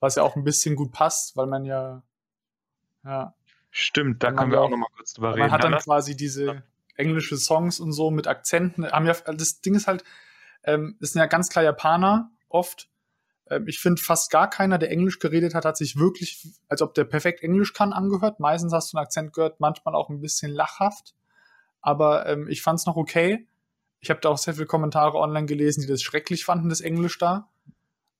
[0.00, 2.02] Was ja auch ein bisschen gut passt, weil man ja,
[3.04, 3.34] ja,
[3.78, 5.40] Stimmt, da können wir auch noch mal kurz drüber reden.
[5.40, 6.62] Man hat dann quasi diese
[6.94, 8.90] englische Songs und so mit Akzenten.
[8.90, 10.02] Haben ja, das Ding ist halt,
[10.64, 12.88] ähm, das sind ja ganz klar Japaner oft.
[13.50, 16.94] Ähm, ich finde, fast gar keiner, der Englisch geredet hat, hat sich wirklich, als ob
[16.94, 18.40] der perfekt Englisch kann, angehört.
[18.40, 21.14] Meistens hast du einen Akzent gehört, manchmal auch ein bisschen lachhaft.
[21.82, 23.46] Aber ähm, ich fand es noch okay.
[24.00, 27.18] Ich habe da auch sehr viele Kommentare online gelesen, die das schrecklich fanden, das Englisch
[27.18, 27.50] da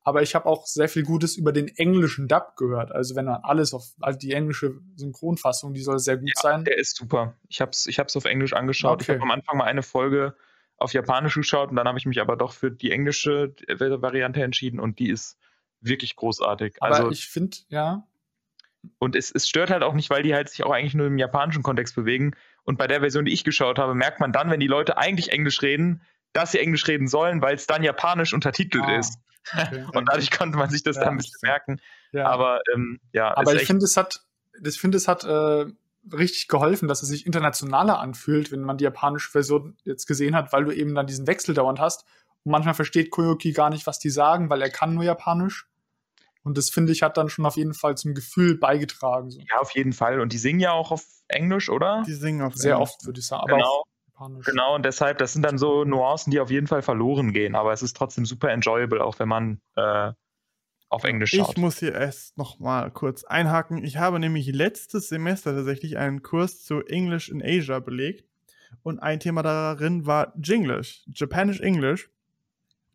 [0.06, 2.92] aber ich habe auch sehr viel Gutes über den englischen Dub gehört.
[2.92, 6.64] Also wenn man alles auf also die englische Synchronfassung, die soll sehr gut ja, sein.
[6.64, 7.34] Der ist super.
[7.48, 9.02] Ich habe es ich hab's auf Englisch angeschaut.
[9.02, 9.02] Okay.
[9.02, 10.36] Ich habe am Anfang mal eine Folge
[10.76, 14.78] auf Japanisch geschaut und dann habe ich mich aber doch für die englische Variante entschieden
[14.78, 15.38] und die ist
[15.80, 16.76] wirklich großartig.
[16.78, 18.06] Aber also, ich finde, ja.
[19.00, 21.18] Und es, es stört halt auch nicht, weil die halt sich auch eigentlich nur im
[21.18, 22.36] japanischen Kontext bewegen.
[22.62, 25.32] Und bei der Version, die ich geschaut habe, merkt man dann, wenn die Leute eigentlich
[25.32, 26.02] Englisch reden,
[26.32, 28.98] dass sie Englisch reden sollen, weil es dann japanisch untertitelt ah.
[28.98, 29.18] ist.
[29.94, 31.80] Und dadurch konnte man sich das ja, dann ein bisschen merken.
[32.12, 32.26] Ja.
[32.26, 33.36] Aber ähm, ja.
[33.36, 34.24] Aber ich finde, es hat,
[34.64, 35.66] ich finde, es hat äh,
[36.12, 40.52] richtig geholfen, dass es sich internationaler anfühlt, wenn man die japanische Version jetzt gesehen hat,
[40.52, 42.04] weil du eben dann diesen Wechsel dauernd hast.
[42.44, 45.68] Und manchmal versteht Koyoki gar nicht, was die sagen, weil er kann nur Japanisch.
[46.44, 49.30] Und das finde ich hat dann schon auf jeden Fall zum Gefühl beigetragen.
[49.30, 49.40] So.
[49.40, 50.20] Ja, auf jeden Fall.
[50.20, 52.04] Und die singen ja auch auf Englisch, oder?
[52.06, 52.90] Die singen auf Sehr Englisch.
[52.90, 53.42] oft, würde ich sagen.
[53.42, 53.82] Aber genau.
[54.16, 54.46] Japanisch.
[54.46, 57.72] Genau, und deshalb, das sind dann so Nuancen, die auf jeden Fall verloren gehen, aber
[57.72, 60.12] es ist trotzdem super enjoyable, auch wenn man äh,
[60.88, 61.50] auf Englisch schaut.
[61.50, 63.84] Ich muss hier erst noch mal kurz einhaken.
[63.84, 68.24] Ich habe nämlich letztes Semester tatsächlich einen Kurs zu English in Asia belegt
[68.82, 72.10] und ein Thema darin war Jinglish, Japanish English.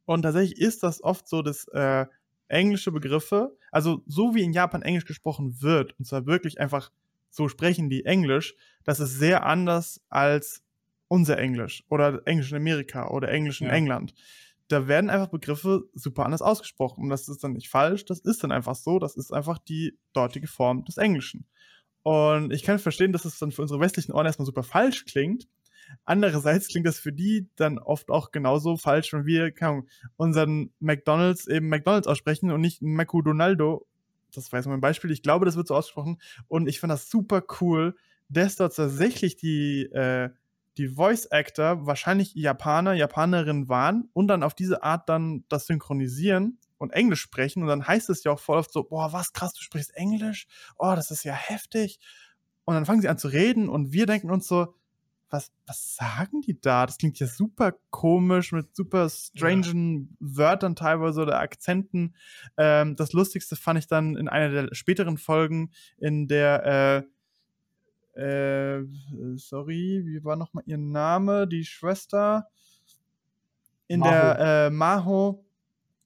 [0.06, 2.06] Und tatsächlich ist das oft so, dass äh,
[2.48, 6.92] englische Begriffe Also so wie in Japan Englisch gesprochen wird, und zwar wirklich einfach
[7.30, 10.64] so sprechen die Englisch, das ist sehr anders als
[11.12, 13.74] unser Englisch oder Englisch in Amerika oder Englisch in Ja.
[13.74, 14.14] England.
[14.70, 17.04] Da werden einfach Begriffe super anders ausgesprochen.
[17.04, 19.98] Und das ist dann nicht falsch, das ist dann einfach so, das ist einfach die
[20.14, 21.46] dortige Form des Englischen.
[22.04, 25.50] Und ich kann verstehen, dass es dann für unsere westlichen Ohren erstmal super falsch klingt.
[26.06, 30.72] Andererseits klingt das für die dann oft auch genauso falsch, wenn wir keine Ahnung, unseren
[30.80, 33.86] McDonalds eben McDonalds aussprechen und nicht McDonaldo.
[34.34, 35.12] Das war jetzt mal ein Beispiel.
[35.12, 36.22] Ich glaube, das wird so ausgesprochen.
[36.48, 37.96] Und ich fand das super cool,
[38.30, 40.30] dass dort tatsächlich die, äh,
[40.78, 46.60] die Voice Actor wahrscheinlich Japaner, Japanerinnen waren und dann auf diese Art dann das synchronisieren
[46.78, 47.62] und Englisch sprechen.
[47.64, 50.48] Und dann heißt es ja auch voll oft so, boah, was krass, du sprichst Englisch?
[50.78, 52.00] Oh, das ist ja heftig.
[52.64, 54.76] Und dann fangen sie an zu reden und wir denken uns so,
[55.32, 56.86] was, was sagen die da?
[56.86, 62.16] Das klingt ja super komisch mit super strangen Wörtern teilweise oder Akzenten.
[62.58, 67.08] Ähm, das Lustigste fand ich dann in einer der späteren Folgen, in der, äh,
[68.14, 68.82] äh,
[69.36, 71.48] sorry, wie war nochmal ihr Name?
[71.48, 72.48] Die Schwester.
[73.88, 74.12] In Maho.
[74.12, 75.46] der äh, Maho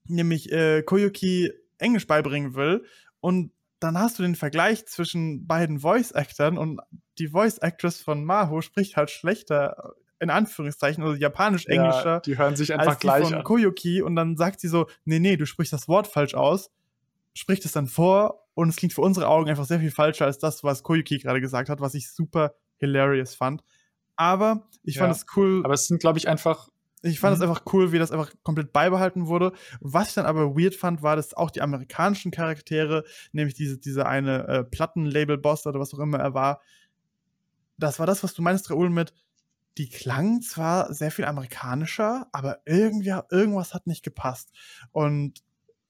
[0.08, 2.86] nämlich äh, Koyuki Englisch beibringen will.
[3.20, 6.80] Und dann hast du den Vergleich zwischen beiden Voice-Actern und
[7.18, 12.74] die Voice-Actress von Maho spricht halt schlechter, in Anführungszeichen, also japanisch-englischer Ja, die hören sich
[12.74, 13.44] einfach als die gleich von an.
[13.44, 16.72] Koyuki und dann sagt sie so, nee, nee, du sprichst das Wort falsch aus,
[17.34, 20.40] spricht es dann vor und es klingt für unsere Augen einfach sehr viel falscher als
[20.40, 23.64] das, was Koyuki gerade gesagt hat, was ich super hilarious fand.
[24.16, 25.16] Aber ich fand Ja.
[25.16, 26.70] es cool, Aber es sind, glaube ich, einfach
[27.02, 27.52] ich fand es Mhm.
[27.52, 29.52] einfach cool, wie das einfach komplett beibehalten wurde.
[29.80, 34.08] Was ich dann aber weird fand, war, dass auch die amerikanischen Charaktere, nämlich diese, diese
[34.08, 36.62] eine äh, Plattenlabel-Boss oder was auch immer er war,
[37.78, 39.14] das war das, was du meinst, Raoul, mit,
[39.78, 44.52] die klangen zwar sehr viel amerikanischer, aber irgendwie, irgendwas hat nicht gepasst.
[44.92, 45.44] Und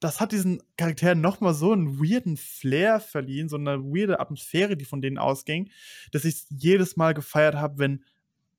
[0.06, 4.86] das hat diesen Charakteren nochmal so einen weirden Flair verliehen, so eine weirde Atmosphäre, die
[4.86, 5.72] von denen ausging,
[6.12, 8.03] dass ich jedes Mal gefeiert habe, wenn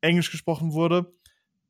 [0.00, 1.14] Englisch gesprochen wurde.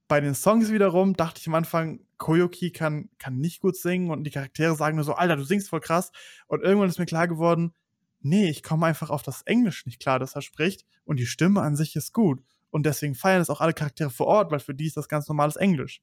[0.09, 4.25] Bei den Songs wiederum dachte ich am Anfang, Koyoki kann, kann nicht gut singen und
[4.25, 6.11] die Charaktere sagen nur so, Alter, du singst voll krass.
[6.47, 7.75] Und irgendwann ist mir klar geworden,
[8.21, 10.87] nee, ich komme einfach auf das Englisch nicht klar, das er spricht.
[11.05, 12.41] Und die Stimme an sich ist gut.
[12.71, 15.29] Und deswegen feiern es auch alle Charaktere vor Ort, weil für die ist das ganz
[15.29, 16.01] normales Englisch.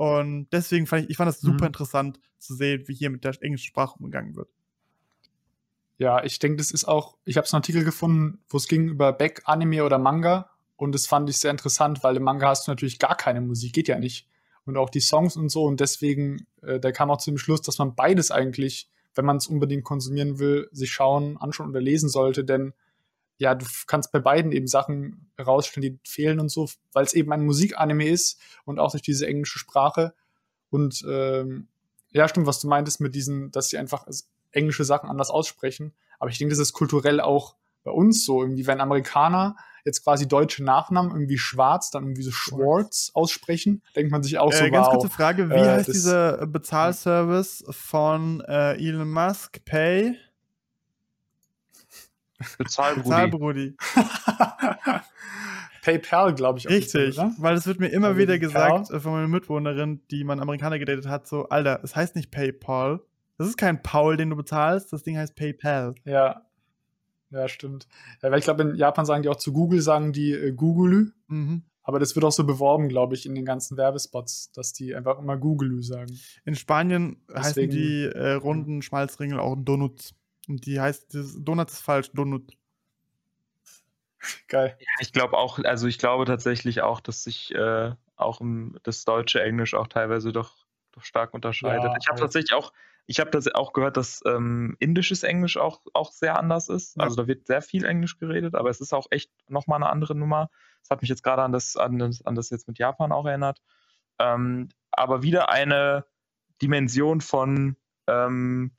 [0.00, 1.66] Und deswegen fand ich, ich fand das super Mhm.
[1.66, 4.48] interessant zu sehen, wie hier mit der englischen Sprache umgegangen wird.
[5.98, 8.88] Ja, ich denke, das ist auch, ich habe so einen Artikel gefunden, wo es ging
[8.88, 10.48] über Back, Anime oder Manga.
[10.76, 13.74] Und das fand ich sehr interessant, weil im Manga hast du natürlich gar keine Musik,
[13.74, 14.26] geht ja nicht.
[14.64, 15.64] Und auch die Songs und so.
[15.64, 19.36] Und deswegen, äh, da kam auch zu dem Schluss, dass man beides eigentlich, wenn man
[19.36, 22.42] es unbedingt konsumieren will, sich schauen, anschauen oder lesen sollte.
[22.42, 22.72] Denn
[23.40, 27.32] ja, du kannst bei beiden eben Sachen herausstellen, die fehlen und so, weil es eben
[27.32, 30.12] ein Musikanime ist und auch durch diese englische Sprache.
[30.68, 31.68] Und ähm,
[32.10, 34.06] ja, stimmt, was du meintest mit diesen, dass sie einfach
[34.52, 35.94] englische Sachen anders aussprechen.
[36.18, 38.42] Aber ich denke, das ist kulturell auch bei uns so.
[38.42, 44.12] Irgendwie, wenn Amerikaner jetzt quasi deutsche Nachnamen irgendwie schwarz, dann irgendwie so Schwartz aussprechen, denkt
[44.12, 44.92] man sich auch so, äh, ganz wow.
[44.92, 49.64] kurze Frage, wie Äh, heißt dieser Bezahlservice von äh, Elon Musk?
[49.64, 50.18] Pay?
[52.58, 53.02] Bezahl, Brudi.
[53.08, 53.76] Bezahlbrudi.
[55.82, 56.68] PayPal, glaube ich.
[56.68, 57.32] Richtig, oder?
[57.38, 61.06] weil es wird mir immer wieder gesagt äh, von meiner Mitbewohnerin, die man Amerikaner gedatet
[61.08, 63.00] hat, so, Alter, es heißt nicht PayPal.
[63.38, 65.94] Das ist kein Paul, den du bezahlst, das Ding heißt PayPal.
[66.04, 66.42] Ja.
[67.30, 67.86] Ja, stimmt.
[68.22, 71.12] Ja, weil ich glaube, in Japan sagen die auch zu Google, sagen die äh, Google.
[71.28, 71.62] Mhm.
[71.82, 75.18] Aber das wird auch so beworben, glaube ich, in den ganzen Werbespots, dass die einfach
[75.18, 76.18] immer Google sagen.
[76.44, 80.14] In Spanien heißen Deswegen- die äh, runden Schmalzringel auch Donuts.
[80.48, 82.52] Und die heißt, Donut ist falsch, Donut.
[84.48, 84.76] Geil.
[85.00, 89.42] Ich glaube auch, also ich glaube tatsächlich auch, dass sich äh, auch im, das deutsche
[89.42, 91.84] Englisch auch teilweise doch, doch stark unterscheidet.
[91.84, 92.72] Ja, ich habe tatsächlich auch,
[93.06, 96.96] ich habe das auch gehört, dass ähm, indisches Englisch auch, auch sehr anders ist.
[96.96, 97.04] Ja.
[97.04, 100.14] Also da wird sehr viel Englisch geredet, aber es ist auch echt nochmal eine andere
[100.14, 100.50] Nummer.
[100.82, 103.26] Das hat mich jetzt gerade an das, an das, an das jetzt mit Japan auch
[103.26, 103.60] erinnert.
[104.18, 106.04] Ähm, aber wieder eine
[106.60, 107.76] Dimension von
[108.06, 108.72] ähm,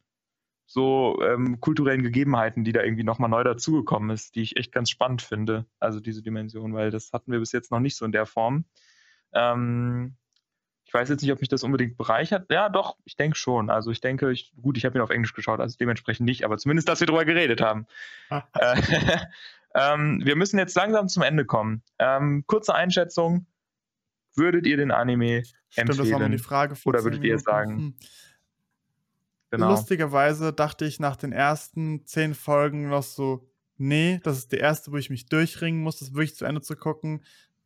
[0.74, 4.90] so ähm, kulturellen Gegebenheiten, die da irgendwie nochmal neu dazugekommen ist, die ich echt ganz
[4.90, 5.66] spannend finde.
[5.80, 8.64] Also diese Dimension, weil das hatten wir bis jetzt noch nicht so in der Form.
[9.34, 10.16] Ähm,
[10.86, 12.50] ich weiß jetzt nicht, ob mich das unbedingt bereichert.
[12.50, 13.70] Ja, doch, ich denke schon.
[13.70, 16.58] Also ich denke, ich, gut, ich habe ihn auf Englisch geschaut, also dementsprechend nicht, aber
[16.58, 17.86] zumindest, dass wir darüber geredet haben.
[18.30, 18.82] äh,
[19.76, 21.84] ähm, wir müssen jetzt langsam zum Ende kommen.
[22.00, 23.46] Ähm, kurze Einschätzung.
[24.36, 26.32] Würdet ihr den Anime Stimmt, das war mal empfehlen?
[26.32, 26.76] die Frage.
[26.86, 27.96] Oder würdet ihr sagen, Hm.
[29.52, 29.72] Genau.
[29.72, 33.47] Lustigerweise dachte ich nach den ersten zehn Folgen noch so,
[33.78, 36.76] nee, das ist die erste, wo ich mich durchringen muss, das wirklich zu Ende zu
[36.76, 37.24] gucken.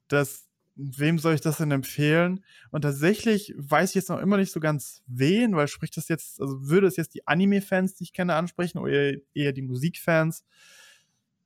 [0.08, 2.44] Das wem soll ich das denn empfehlen?
[2.72, 6.42] Und tatsächlich weiß ich jetzt noch immer nicht so ganz wen, weil spricht das jetzt,
[6.42, 10.44] also würde es jetzt die Anime-Fans, die ich kenne, ansprechen oder eher die Musikfans?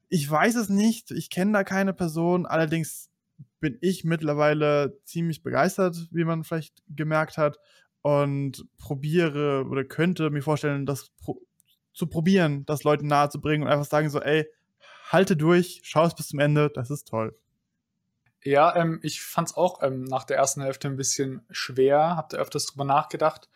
[0.09, 1.11] Ich weiß es nicht.
[1.11, 2.45] Ich kenne da keine Person.
[2.47, 3.11] Allerdings
[3.59, 7.59] bin ich mittlerweile ziemlich begeistert, wie man vielleicht gemerkt hat.
[8.01, 11.41] Und probiere oder könnte mir vorstellen, das pro
[11.93, 14.47] zu probieren, das Leuten nahe zu bringen und einfach sagen so, ey,
[15.09, 17.37] halte durch, schau es bis zum Ende, das ist toll.
[18.41, 22.29] Ja, ähm, ich fand es auch ähm, nach der ersten Hälfte ein bisschen schwer, hab
[22.29, 23.49] da öfters drüber nachgedacht.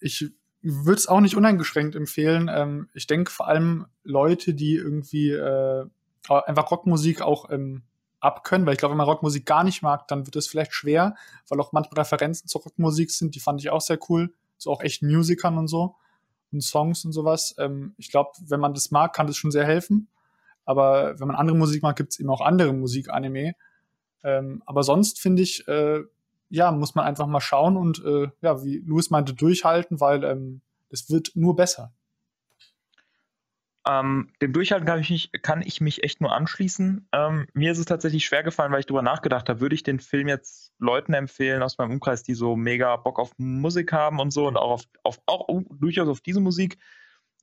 [0.00, 2.50] Ich würde es auch nicht uneingeschränkt empfehlen.
[2.52, 5.86] Ähm, ich denke vor allem Leute, die irgendwie äh,
[6.28, 7.82] einfach Rockmusik auch ähm,
[8.24, 11.14] abkönnen, weil ich glaube, wenn man Rockmusik gar nicht mag, dann wird es vielleicht schwer,
[11.48, 14.82] weil auch manche Referenzen zur Rockmusik sind, die fand ich auch sehr cool, so auch
[14.82, 15.96] echten Musikern und so
[16.52, 17.54] und Songs und sowas.
[17.58, 20.08] Ähm, ich glaube, wenn man das mag, kann das schon sehr helfen.
[20.64, 23.54] Aber wenn man andere Musik mag, gibt es eben auch andere Musik-Anime.
[24.22, 26.00] Ähm, aber sonst finde ich, äh,
[26.48, 30.62] ja, muss man einfach mal schauen und äh, ja, wie Louis meinte, durchhalten, weil ähm,
[30.88, 31.92] es wird nur besser.
[33.86, 37.06] Ähm, dem Durchhalten kann ich, mich, kann ich mich echt nur anschließen.
[37.12, 40.00] Ähm, mir ist es tatsächlich schwer gefallen, weil ich darüber nachgedacht habe, würde ich den
[40.00, 44.30] Film jetzt Leuten empfehlen aus meinem Umkreis, die so mega Bock auf Musik haben und
[44.30, 46.78] so und auch, auf, auf auch durchaus auf diese Musik,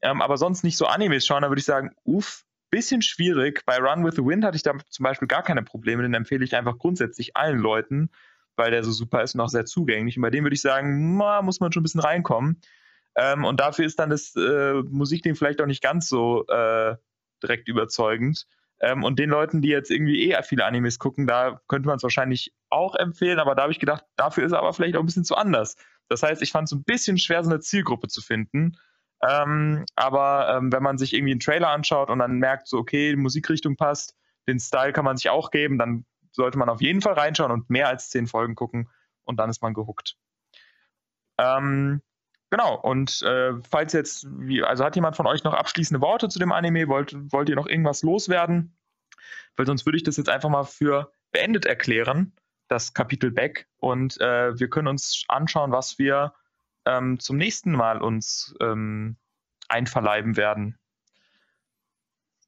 [0.02, 3.64] ähm, aber sonst nicht so Animes schauen, dann würde ich sagen, uff, bisschen schwierig.
[3.66, 6.44] Bei Run with the Wind hatte ich da zum Beispiel gar keine Probleme, den empfehle
[6.44, 8.10] ich einfach grundsätzlich allen Leuten,
[8.56, 10.18] weil der so super ist und auch sehr zugänglich.
[10.18, 12.62] Und bei dem würde ich sagen, ma, muss man schon ein bisschen reinkommen.
[13.16, 16.96] Ähm, und dafür ist dann das äh, Musikding vielleicht auch nicht ganz so äh,
[17.44, 18.48] direkt überzeugend.
[18.80, 22.04] Ähm, und den Leuten, die jetzt irgendwie eh viele Animes gucken, da könnte man es
[22.04, 25.06] wahrscheinlich auch empfehlen, aber da habe ich gedacht, dafür ist er aber vielleicht auch ein
[25.06, 25.76] bisschen zu anders.
[26.08, 28.78] Das heißt, ich fand es ein bisschen schwer, so eine Zielgruppe zu finden.
[29.28, 33.12] Ähm, aber ähm, wenn man sich irgendwie einen Trailer anschaut und dann merkt, so, okay,
[33.12, 34.16] die Musikrichtung passt,
[34.48, 37.70] den Style kann man sich auch geben, dann sollte man auf jeden Fall reinschauen und
[37.70, 38.90] mehr als zehn Folgen gucken
[39.24, 40.18] und dann ist man gehuckt.
[41.38, 42.02] Ähm,
[42.52, 46.38] genau, und äh, falls jetzt, wie, also hat jemand von euch noch abschließende Worte zu
[46.38, 46.88] dem Anime?
[46.88, 48.78] Wollt, wollt ihr noch irgendwas loswerden?
[49.56, 52.34] Weil sonst würde ich das jetzt einfach mal für beendet erklären,
[52.68, 53.68] das Kapitel Back.
[53.78, 56.34] Und äh, wir können uns anschauen, was wir
[56.86, 59.18] ähm, zum nächsten Mal uns ähm,
[59.68, 60.78] einverleiben werden.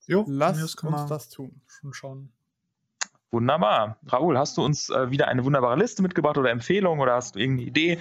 [0.06, 1.62] Jo, lass uns das tun.
[1.68, 2.34] Schon schauen.
[3.32, 3.98] Wunderbar.
[4.06, 7.40] Raoul, hast du uns äh, wieder eine wunderbare Liste mitgebracht oder Empfehlung oder hast du
[7.40, 8.00] irgendeine Idee?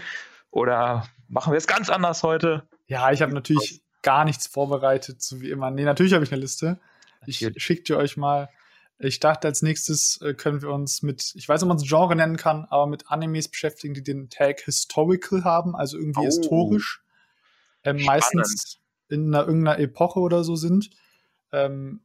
[0.53, 2.69] Oder machen wir es ganz anders heute?
[2.87, 5.73] Ja, ich habe natürlich gar nichts vorbereitet, so wie immer.
[5.73, 6.79] Nee, natürlich habe ich eine Liste.
[7.27, 8.49] Ich schicke dir euch mal
[9.05, 11.89] ich dachte, als nächstes äh, können wir uns mit, ich weiß nicht, ob man es
[11.89, 16.25] Genre nennen kann, aber mit Animes beschäftigen, die den Tag Historical haben, also irgendwie oh.
[16.25, 17.03] historisch.
[17.85, 18.79] Ähm, meistens
[19.09, 20.91] in einer, irgendeiner Epoche oder so sind.
[21.51, 22.03] Ähm,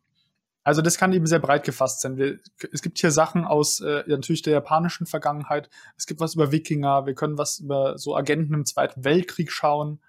[0.68, 2.18] also das kann eben sehr breit gefasst sein.
[2.18, 2.40] Wir,
[2.74, 5.70] es gibt hier Sachen aus äh, natürlich der japanischen Vergangenheit.
[5.96, 7.06] Es gibt was über Wikinger.
[7.06, 10.02] Wir können was über so Agenten im Zweiten Weltkrieg schauen.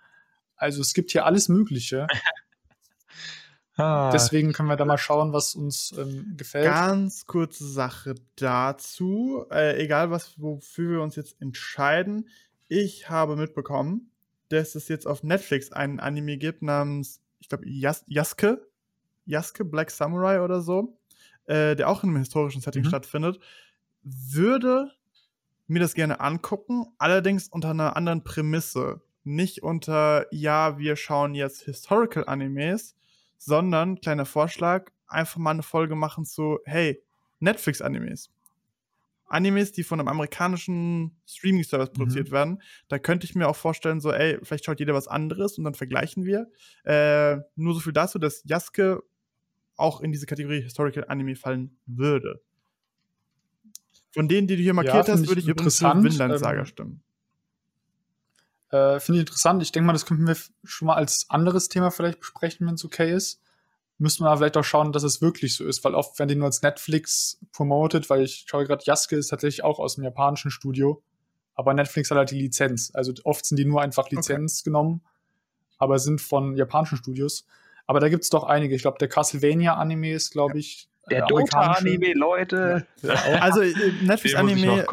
[0.56, 2.08] Also es gibt hier alles Mögliche.
[3.80, 4.10] Ah.
[4.10, 6.64] Deswegen können wir da mal schauen, was uns ähm, gefällt.
[6.64, 9.44] Ganz kurze Sache dazu.
[9.52, 12.28] Äh, egal, was, wofür wir uns jetzt entscheiden.
[12.66, 14.10] Ich habe mitbekommen,
[14.48, 18.67] dass es jetzt auf Netflix einen Anime gibt namens, ich glaube, Yas Yasuke.
[19.28, 20.98] Yasuke Black Samurai oder so.
[21.48, 22.88] Äh, der auch in einem historischen Setting mhm.
[22.88, 23.40] stattfindet.
[24.02, 24.92] Würde
[25.66, 29.00] mir das gerne angucken, allerdings unter einer anderen Prämisse.
[29.24, 32.96] Nicht unter, ja, wir schauen jetzt Historical Animes,
[33.38, 37.02] sondern, kleiner Vorschlag, einfach mal eine Folge machen zu, hey,
[37.40, 38.30] Netflix-Animes.
[39.26, 41.94] Animes, die von einem amerikanischen Streaming-Service mhm.
[41.94, 42.32] produziert mhm.
[42.32, 42.62] werden.
[42.88, 45.74] Da könnte ich mir auch vorstellen, so, ey, vielleicht schaut jeder was anderes und dann
[45.74, 46.50] vergleichen wir.
[46.84, 49.02] Äh, nur so viel dazu, dass Jaske
[49.78, 52.42] auch in diese Kategorie Historical Anime fallen würde.
[54.12, 56.66] Von denen, die du hier markiert ja, hast, würde ich übrigens für Vinland Saga ähm,
[56.66, 57.02] stimmen.
[58.70, 59.62] Äh, Finde ich interessant.
[59.62, 62.84] Ich denke mal, das könnten wir schon mal als anderes Thema vielleicht besprechen, wenn es
[62.84, 63.40] okay ist.
[63.98, 66.36] Müssen wir aber vielleicht auch schauen, dass es wirklich so ist, weil oft werden die
[66.36, 70.50] nur als Netflix promoted, weil ich schaue gerade, Yasuke ist tatsächlich auch aus dem japanischen
[70.50, 71.02] Studio.
[71.54, 72.92] Aber Netflix hat halt die Lizenz.
[72.94, 74.70] Also oft sind die nur einfach Lizenz okay.
[74.70, 75.02] genommen,
[75.78, 77.44] aber sind von japanischen Studios.
[77.88, 78.74] Aber da gibt es doch einige.
[78.74, 80.90] Ich glaube, der Castlevania-Anime ist, glaube ich.
[81.10, 82.86] Der äh, Dota-Anime, Leute.
[83.00, 83.14] Ja.
[83.40, 83.72] also äh,
[84.02, 84.86] Netflix-Anime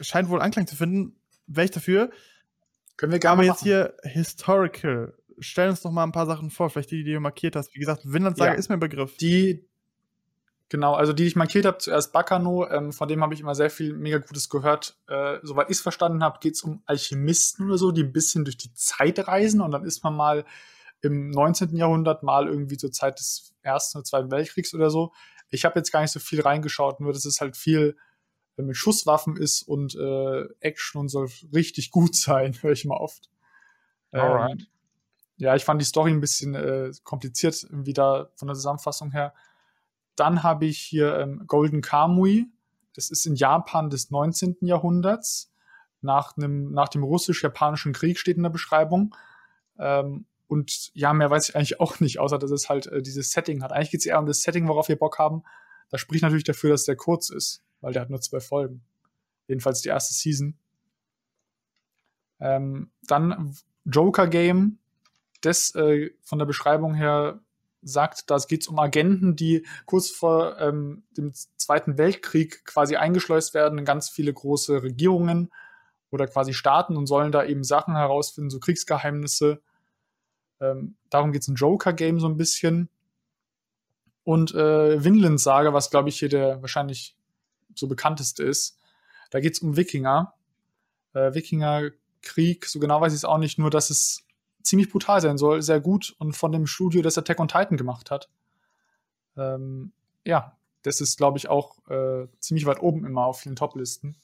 [0.00, 1.14] scheint wohl Anklang zu finden.
[1.46, 2.10] Wäre ich dafür.
[2.96, 5.12] Können wir gerne Aber jetzt hier Historical.
[5.40, 7.74] Stell uns doch mal ein paar Sachen vor, vielleicht die, die du markiert hast.
[7.74, 8.58] Wie gesagt, Vinland Saga ja.
[8.58, 9.18] ist mir ein Begriff.
[9.18, 9.68] Die,
[10.70, 13.68] genau, also die ich markiert habe, zuerst Bakano, ähm, von dem habe ich immer sehr
[13.68, 14.96] viel mega Gutes gehört.
[15.06, 18.46] Äh, soweit ich es verstanden habe, geht es um Alchemisten oder so, die ein bisschen
[18.46, 20.46] durch die Zeit reisen und dann ist man mal
[21.06, 21.76] im 19.
[21.76, 25.12] Jahrhundert, mal irgendwie zur Zeit des Ersten oder Zweiten Weltkriegs oder so.
[25.48, 27.96] Ich habe jetzt gar nicht so viel reingeschaut, nur das ist halt viel
[28.56, 33.30] mit Schusswaffen ist und äh, Action und soll richtig gut sein, höre ich mal oft.
[34.12, 34.60] Alright.
[34.60, 34.66] Ähm,
[35.38, 39.34] ja, ich fand die Story ein bisschen äh, kompliziert, wieder von der Zusammenfassung her.
[40.14, 42.46] Dann habe ich hier ähm, Golden Kamui.
[42.94, 44.56] Das ist in Japan des 19.
[44.62, 45.52] Jahrhunderts.
[46.00, 49.14] Nach, einem, nach dem russisch-japanischen Krieg steht in der Beschreibung.
[49.78, 53.32] Ähm, und ja, mehr weiß ich eigentlich auch nicht, außer dass es halt äh, dieses
[53.32, 53.72] Setting hat.
[53.72, 55.42] Eigentlich geht es eher um das Setting, worauf wir Bock haben.
[55.90, 58.84] Das spricht natürlich dafür, dass der kurz ist, weil der hat nur zwei Folgen.
[59.48, 60.58] Jedenfalls die erste Season.
[62.40, 64.78] Ähm, dann Joker Game.
[65.40, 67.40] Das äh, von der Beschreibung her
[67.82, 73.54] sagt, da geht es um Agenten, die kurz vor ähm, dem Zweiten Weltkrieg quasi eingeschleust
[73.54, 75.52] werden in ganz viele große Regierungen
[76.10, 79.62] oder quasi Staaten und sollen da eben Sachen herausfinden, so Kriegsgeheimnisse.
[80.60, 82.88] Ähm, darum geht es in Joker-Game so ein bisschen.
[84.24, 87.16] Und äh, Vinland Saga, was glaube ich hier der wahrscheinlich
[87.74, 88.78] so bekannteste ist.
[89.30, 90.34] Da geht es um Wikinger.
[91.12, 94.26] Äh, Wikinger-Krieg, so genau weiß ich es auch nicht, nur dass es
[94.62, 98.10] ziemlich brutal sein soll, sehr gut und von dem Studio, das Attack on Titan gemacht
[98.10, 98.28] hat.
[99.36, 99.92] Ähm,
[100.24, 104.16] ja, das ist, glaube ich, auch äh, ziemlich weit oben immer auf vielen Top-Listen.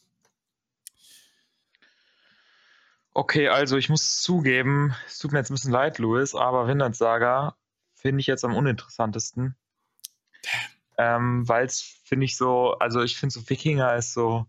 [3.14, 6.96] Okay, also ich muss zugeben, es tut mir jetzt ein bisschen leid, Louis, aber Vinland
[6.96, 7.56] Saga
[7.94, 9.56] finde ich jetzt am uninteressantesten.
[10.98, 14.46] Ähm, Weil es, finde ich so, also ich finde so Wikinger ist so,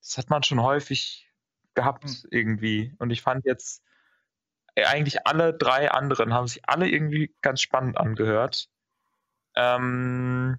[0.00, 1.28] das hat man schon häufig
[1.74, 2.28] gehabt Mhm.
[2.30, 2.94] irgendwie.
[2.98, 3.82] Und ich fand jetzt
[4.74, 8.68] äh, eigentlich alle drei anderen haben sich alle irgendwie ganz spannend angehört.
[9.56, 10.58] Ähm,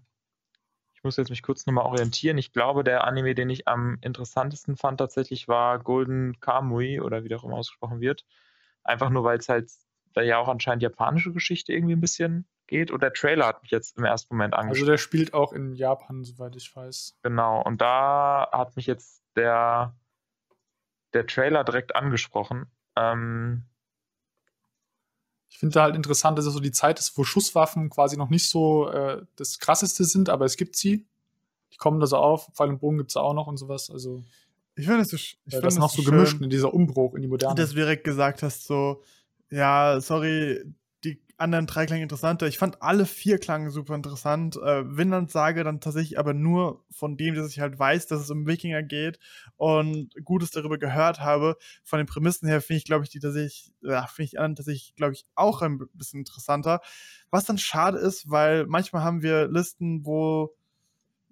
[1.01, 2.37] ich muss jetzt mich kurz nochmal orientieren.
[2.37, 7.27] Ich glaube, der Anime, den ich am interessantesten fand, tatsächlich war Golden Kamui oder wie
[7.27, 8.23] der auch immer ausgesprochen wird.
[8.83, 9.71] Einfach nur, weil es halt
[10.13, 12.91] da ja auch anscheinend japanische Geschichte irgendwie ein bisschen geht.
[12.91, 14.87] Und der Trailer hat mich jetzt im ersten Moment Also angesprochen.
[14.91, 17.17] der spielt auch in Japan, soweit ich weiß.
[17.23, 19.95] Genau, und da hat mich jetzt der,
[21.13, 22.67] der Trailer direkt angesprochen.
[22.95, 23.63] Ähm,
[25.51, 28.29] Ich finde da halt interessant, dass es so die Zeit ist, wo Schusswaffen quasi noch
[28.29, 31.05] nicht so äh, das krasseste sind, aber es gibt sie.
[31.73, 32.49] Die kommen da so auf.
[32.53, 33.91] Pfeil und Bogen gibt es auch noch und sowas.
[33.91, 34.23] Also
[34.75, 37.15] Ich finde es so, ich äh, find das noch so schön, gemischt, ne, dieser Umbruch
[37.15, 37.55] in die Moderne.
[37.55, 39.03] dass du direkt gesagt hast, so,
[39.49, 40.63] ja, sorry,
[41.41, 42.47] anderen drei klangen interessanter.
[42.47, 44.55] Ich fand alle vier klangen super interessant.
[44.55, 48.31] Äh, Vinland Sage dann tatsächlich aber nur von dem, dass ich halt weiß, dass es
[48.31, 49.19] um Wikinger geht
[49.57, 51.57] und Gutes darüber gehört habe.
[51.83, 54.95] Von den Prämissen her finde ich, glaube ich, die tatsächlich, ja, finde ich anderen tatsächlich,
[54.95, 56.81] glaube ich, auch ein bisschen interessanter.
[57.29, 60.55] Was dann schade ist, weil manchmal haben wir Listen, wo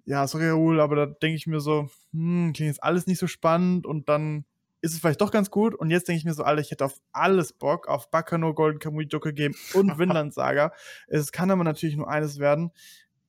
[0.04, 3.28] ja, sorry, Raoul, aber da denke ich mir so, hm, klingt jetzt alles nicht so
[3.28, 4.44] spannend und dann
[4.82, 5.74] ist es vielleicht doch ganz gut.
[5.74, 8.78] Und jetzt denke ich mir so, Alter, ich hätte auf alles Bock, auf Bakano, Golden
[8.78, 10.72] Kamui, Joker Game und Vinland Saga.
[11.08, 12.70] es kann aber natürlich nur eines werden.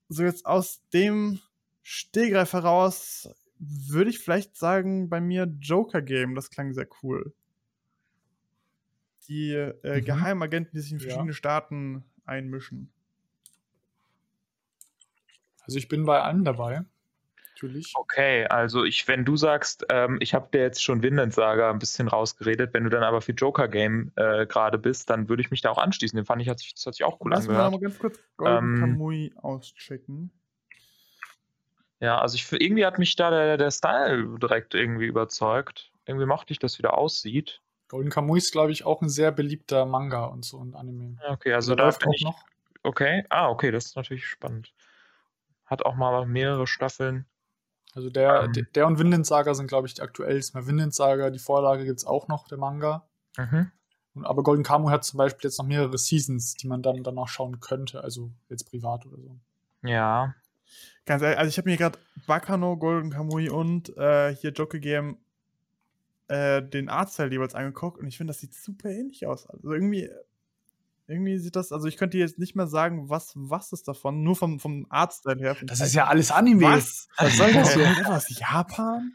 [0.08, 1.40] So jetzt aus dem
[1.82, 3.28] Stehgreif heraus
[3.58, 7.32] würde ich vielleicht sagen, bei mir Joker Game, das klang sehr cool.
[9.28, 10.04] Die äh, Mhm.
[10.04, 11.04] Geheimagenten, die sich in Ja.
[11.04, 12.90] verschiedene Staaten einmischen.
[15.64, 16.84] also ich bin bei allen dabei.
[17.62, 17.92] Natürlich.
[17.94, 21.78] okay, also ich, wenn du sagst, ähm, ich habe dir jetzt schon Vinland Saga ein
[21.78, 25.50] bisschen rausgeredet, wenn du dann aber für Joker Game äh, gerade bist, dann würde ich
[25.50, 26.16] mich da auch anschließen.
[26.16, 27.72] Den fand ich, hat sich, das hat sich auch cool Lass angehört.
[27.72, 30.32] noch mal ganz kurz Golden Ähm, Kamui auschecken.
[32.00, 35.92] Ja, also ich, irgendwie hat mich da der, der Style direkt irgendwie überzeugt.
[36.04, 37.60] Irgendwie mochte ich, dass wieder aussieht.
[37.86, 41.16] Golden Kamui ist, glaube ich, auch ein sehr beliebter Manga und so und Anime.
[41.28, 42.22] Okay, also Der da läuft auch ich.
[42.22, 42.44] noch.
[42.82, 44.74] Okay, ah, okay, das ist natürlich spannend.
[45.64, 47.26] Hat auch mal mehrere Staffeln.
[47.94, 48.52] Also der, Ähm.
[48.52, 50.60] der, der und Vinland Saga sind, glaube ich, die aktuellsten.
[50.60, 53.06] Bei Vinland Saga, die Vorlage gibt es auch noch, der Manga.
[53.36, 53.70] Mhm.
[54.14, 57.28] Und, aber Golden Kamuy hat zum Beispiel jetzt noch mehrere Seasons, die man dann danach
[57.28, 59.36] schauen könnte, also jetzt privat oder so.
[59.82, 60.34] Ja,
[61.04, 65.18] Ganz ehrlich, also ich habe mir gerade Bakano, Golden Kamui und äh, hier Joker Game
[66.28, 69.48] äh, den Artstyle jeweils angeguckt und ich finde, das sieht super ähnlich aus.
[69.48, 70.08] Also irgendwie,
[71.12, 74.36] irgendwie sieht das, also ich könnte jetzt nicht mehr sagen, was, was ist davon, nur
[74.36, 75.56] vom, vom Artstyle her.
[75.62, 76.62] Das ist ja alles Anime.
[76.62, 77.08] Was?
[77.16, 77.74] Was soll das?
[77.74, 79.12] Kommt aus Japan?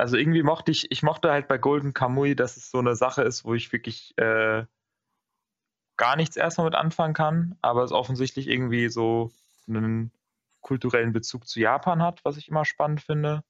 [0.00, 3.22] also irgendwie mochte ich, ich mochte halt bei Golden Kamui, dass es so eine Sache
[3.22, 4.64] ist, wo ich wirklich äh,
[5.96, 9.30] gar nichts erstmal mit anfangen kann, aber es offensichtlich irgendwie so
[9.68, 10.10] einen
[10.62, 13.44] kulturellen Bezug zu Japan hat, was ich immer spannend finde.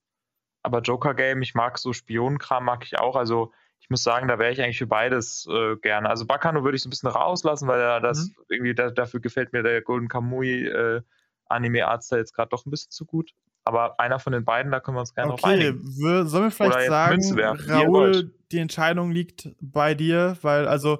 [0.62, 3.16] Aber Joker Game, ich mag so Spionenkram, mag ich auch.
[3.16, 6.09] Also ich muss sagen, da wäre ich eigentlich für beides äh, gerne.
[6.09, 8.35] Also Bakano würde ich so ein bisschen rauslassen, weil er das Mhm.
[8.49, 11.01] irgendwie da, dafür gefällt mir der Golden Kamui äh,
[11.47, 13.33] Anime Artstyle jetzt gerade doch ein bisschen zu gut.
[13.64, 15.83] Aber einer von den beiden, da können wir uns gerne drauf Okay, einigen.
[15.99, 17.20] wir, sollen wir vielleicht sagen,
[17.66, 20.99] Raoul, die Entscheidung liegt bei dir, weil also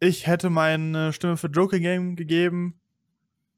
[0.00, 2.80] ich hätte meine Stimme für Joker Game gegeben.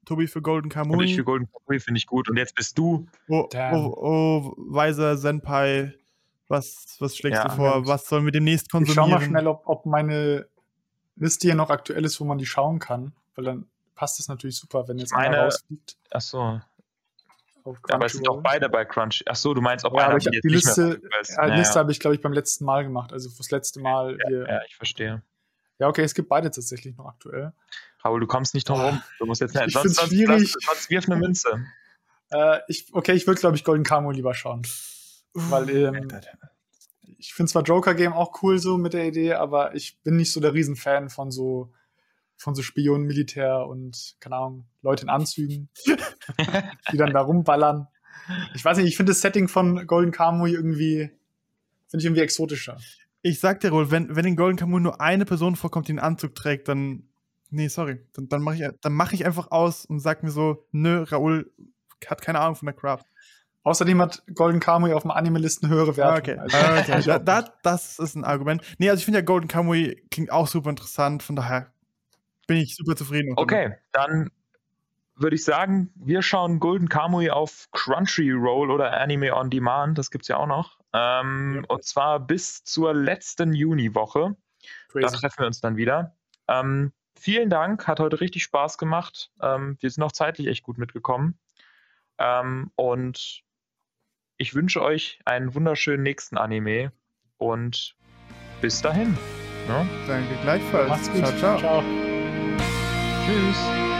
[0.05, 1.15] Tobi für Golden Und ich Kamui.
[1.15, 2.29] für Golden Kamuy finde ich gut.
[2.29, 3.07] Und jetzt bist du.
[3.29, 5.95] Oh, oh, oh, weiser Senpai,
[6.49, 7.49] was, was schlägst Ja.
[7.49, 7.87] du vor?
[7.87, 9.11] Was sollen wir demnächst Ich schau konsumieren?
[9.11, 10.47] mal schnell, ob, ob meine
[11.17, 13.13] Liste hier noch aktuell ist, wo man die schauen kann.
[13.35, 15.97] Weil dann passt es natürlich super, wenn jetzt meine- einer rausfliegt.
[16.11, 16.61] Achso.
[17.67, 18.43] Ja, aber es sind Crunchyroll.
[18.43, 19.23] beide bei Crunch.
[19.27, 21.01] Achso, du meinst, ob Ja, aber ich die nicht mehr Liste,
[21.37, 21.81] Ja, Liste ja.
[21.81, 23.13] habe ich, glaube ich, beim letzten Mal gemacht.
[23.13, 24.47] Also fürs letzte Mal hier.
[24.47, 25.23] ja, ich verstehe.
[25.79, 27.53] Ja, okay, es gibt beide tatsächlich noch aktuell.
[28.05, 29.03] Raoul, du kommst nicht drum rum.
[29.19, 29.97] Du musst jetzt Ich sonst.
[29.97, 31.65] Sonst, sonst wirf eine Münze.
[32.31, 34.63] Äh, ich, okay, ich würde, glaube ich, Golden Camo lieber schauen.
[35.35, 36.09] Weil ähm,
[37.19, 40.33] ich finde zwar Joker Game auch cool so mit der Idee, aber ich bin nicht
[40.33, 41.73] so der Riesenfan von so
[42.37, 45.69] von so Spionen, Militär und keine Ahnung, Leute in Anzügen,
[46.93, 47.87] die dann da rumballern.
[48.55, 51.11] Ich weiß nicht, ich finde das Setting von Golden Kamuy irgendwie
[51.95, 52.77] finde ich irgendwie exotischer.
[53.23, 56.01] Ich sag dir wohl, wenn, wenn in Golden Kamuy nur eine Person vorkommt, die einen
[56.01, 57.05] Anzug trägt, dann.
[57.51, 58.01] Nee, sorry.
[58.15, 61.53] Dann, dann mache ich, dann mach ich einfach aus und sag mir so, nö, Raoul
[62.07, 63.05] hat keine Ahnung von der Craft.
[63.65, 66.19] Außerdem hat Golden Kamuy auf dem Anime-Listen höhere Ah, Wertung.
[66.19, 66.39] okay.
[66.39, 67.03] Also, Ah, okay.
[67.07, 68.63] Da, da, das ist ein Argument.
[68.79, 71.73] Nee, also ich finde ja Golden Kamuy klingt auch super interessant, von daher
[72.47, 73.33] bin ich super zufrieden.
[73.37, 74.31] Okay, dann
[75.17, 79.97] würde ich sagen, wir schauen Golden Kamuy auf Crunchyroll oder Anime on Demand.
[79.97, 80.79] Das gibt es ja auch noch.
[80.93, 84.37] Ähm, Und zwar bis zur letzten Juniwoche.
[84.93, 86.17] Da treffen wir uns dann wieder.
[86.49, 89.31] Ähm, vielen Dank, hat heute richtig Spaß gemacht.
[89.41, 91.39] Ähm, wir sind auch zeitlich echt gut mitgekommen.
[92.19, 93.43] Ähm, und
[94.37, 96.93] ich wünsche euch einen wunderschönen nächsten Anime
[97.39, 97.97] und
[98.61, 99.17] bis dahin.
[99.69, 99.89] Ne?
[100.07, 100.89] Danke gleichfalls.
[100.89, 101.27] Macht's gut.
[101.27, 101.59] Ciao, ciao.
[101.59, 101.85] ciao.
[103.27, 103.94] Tschüss.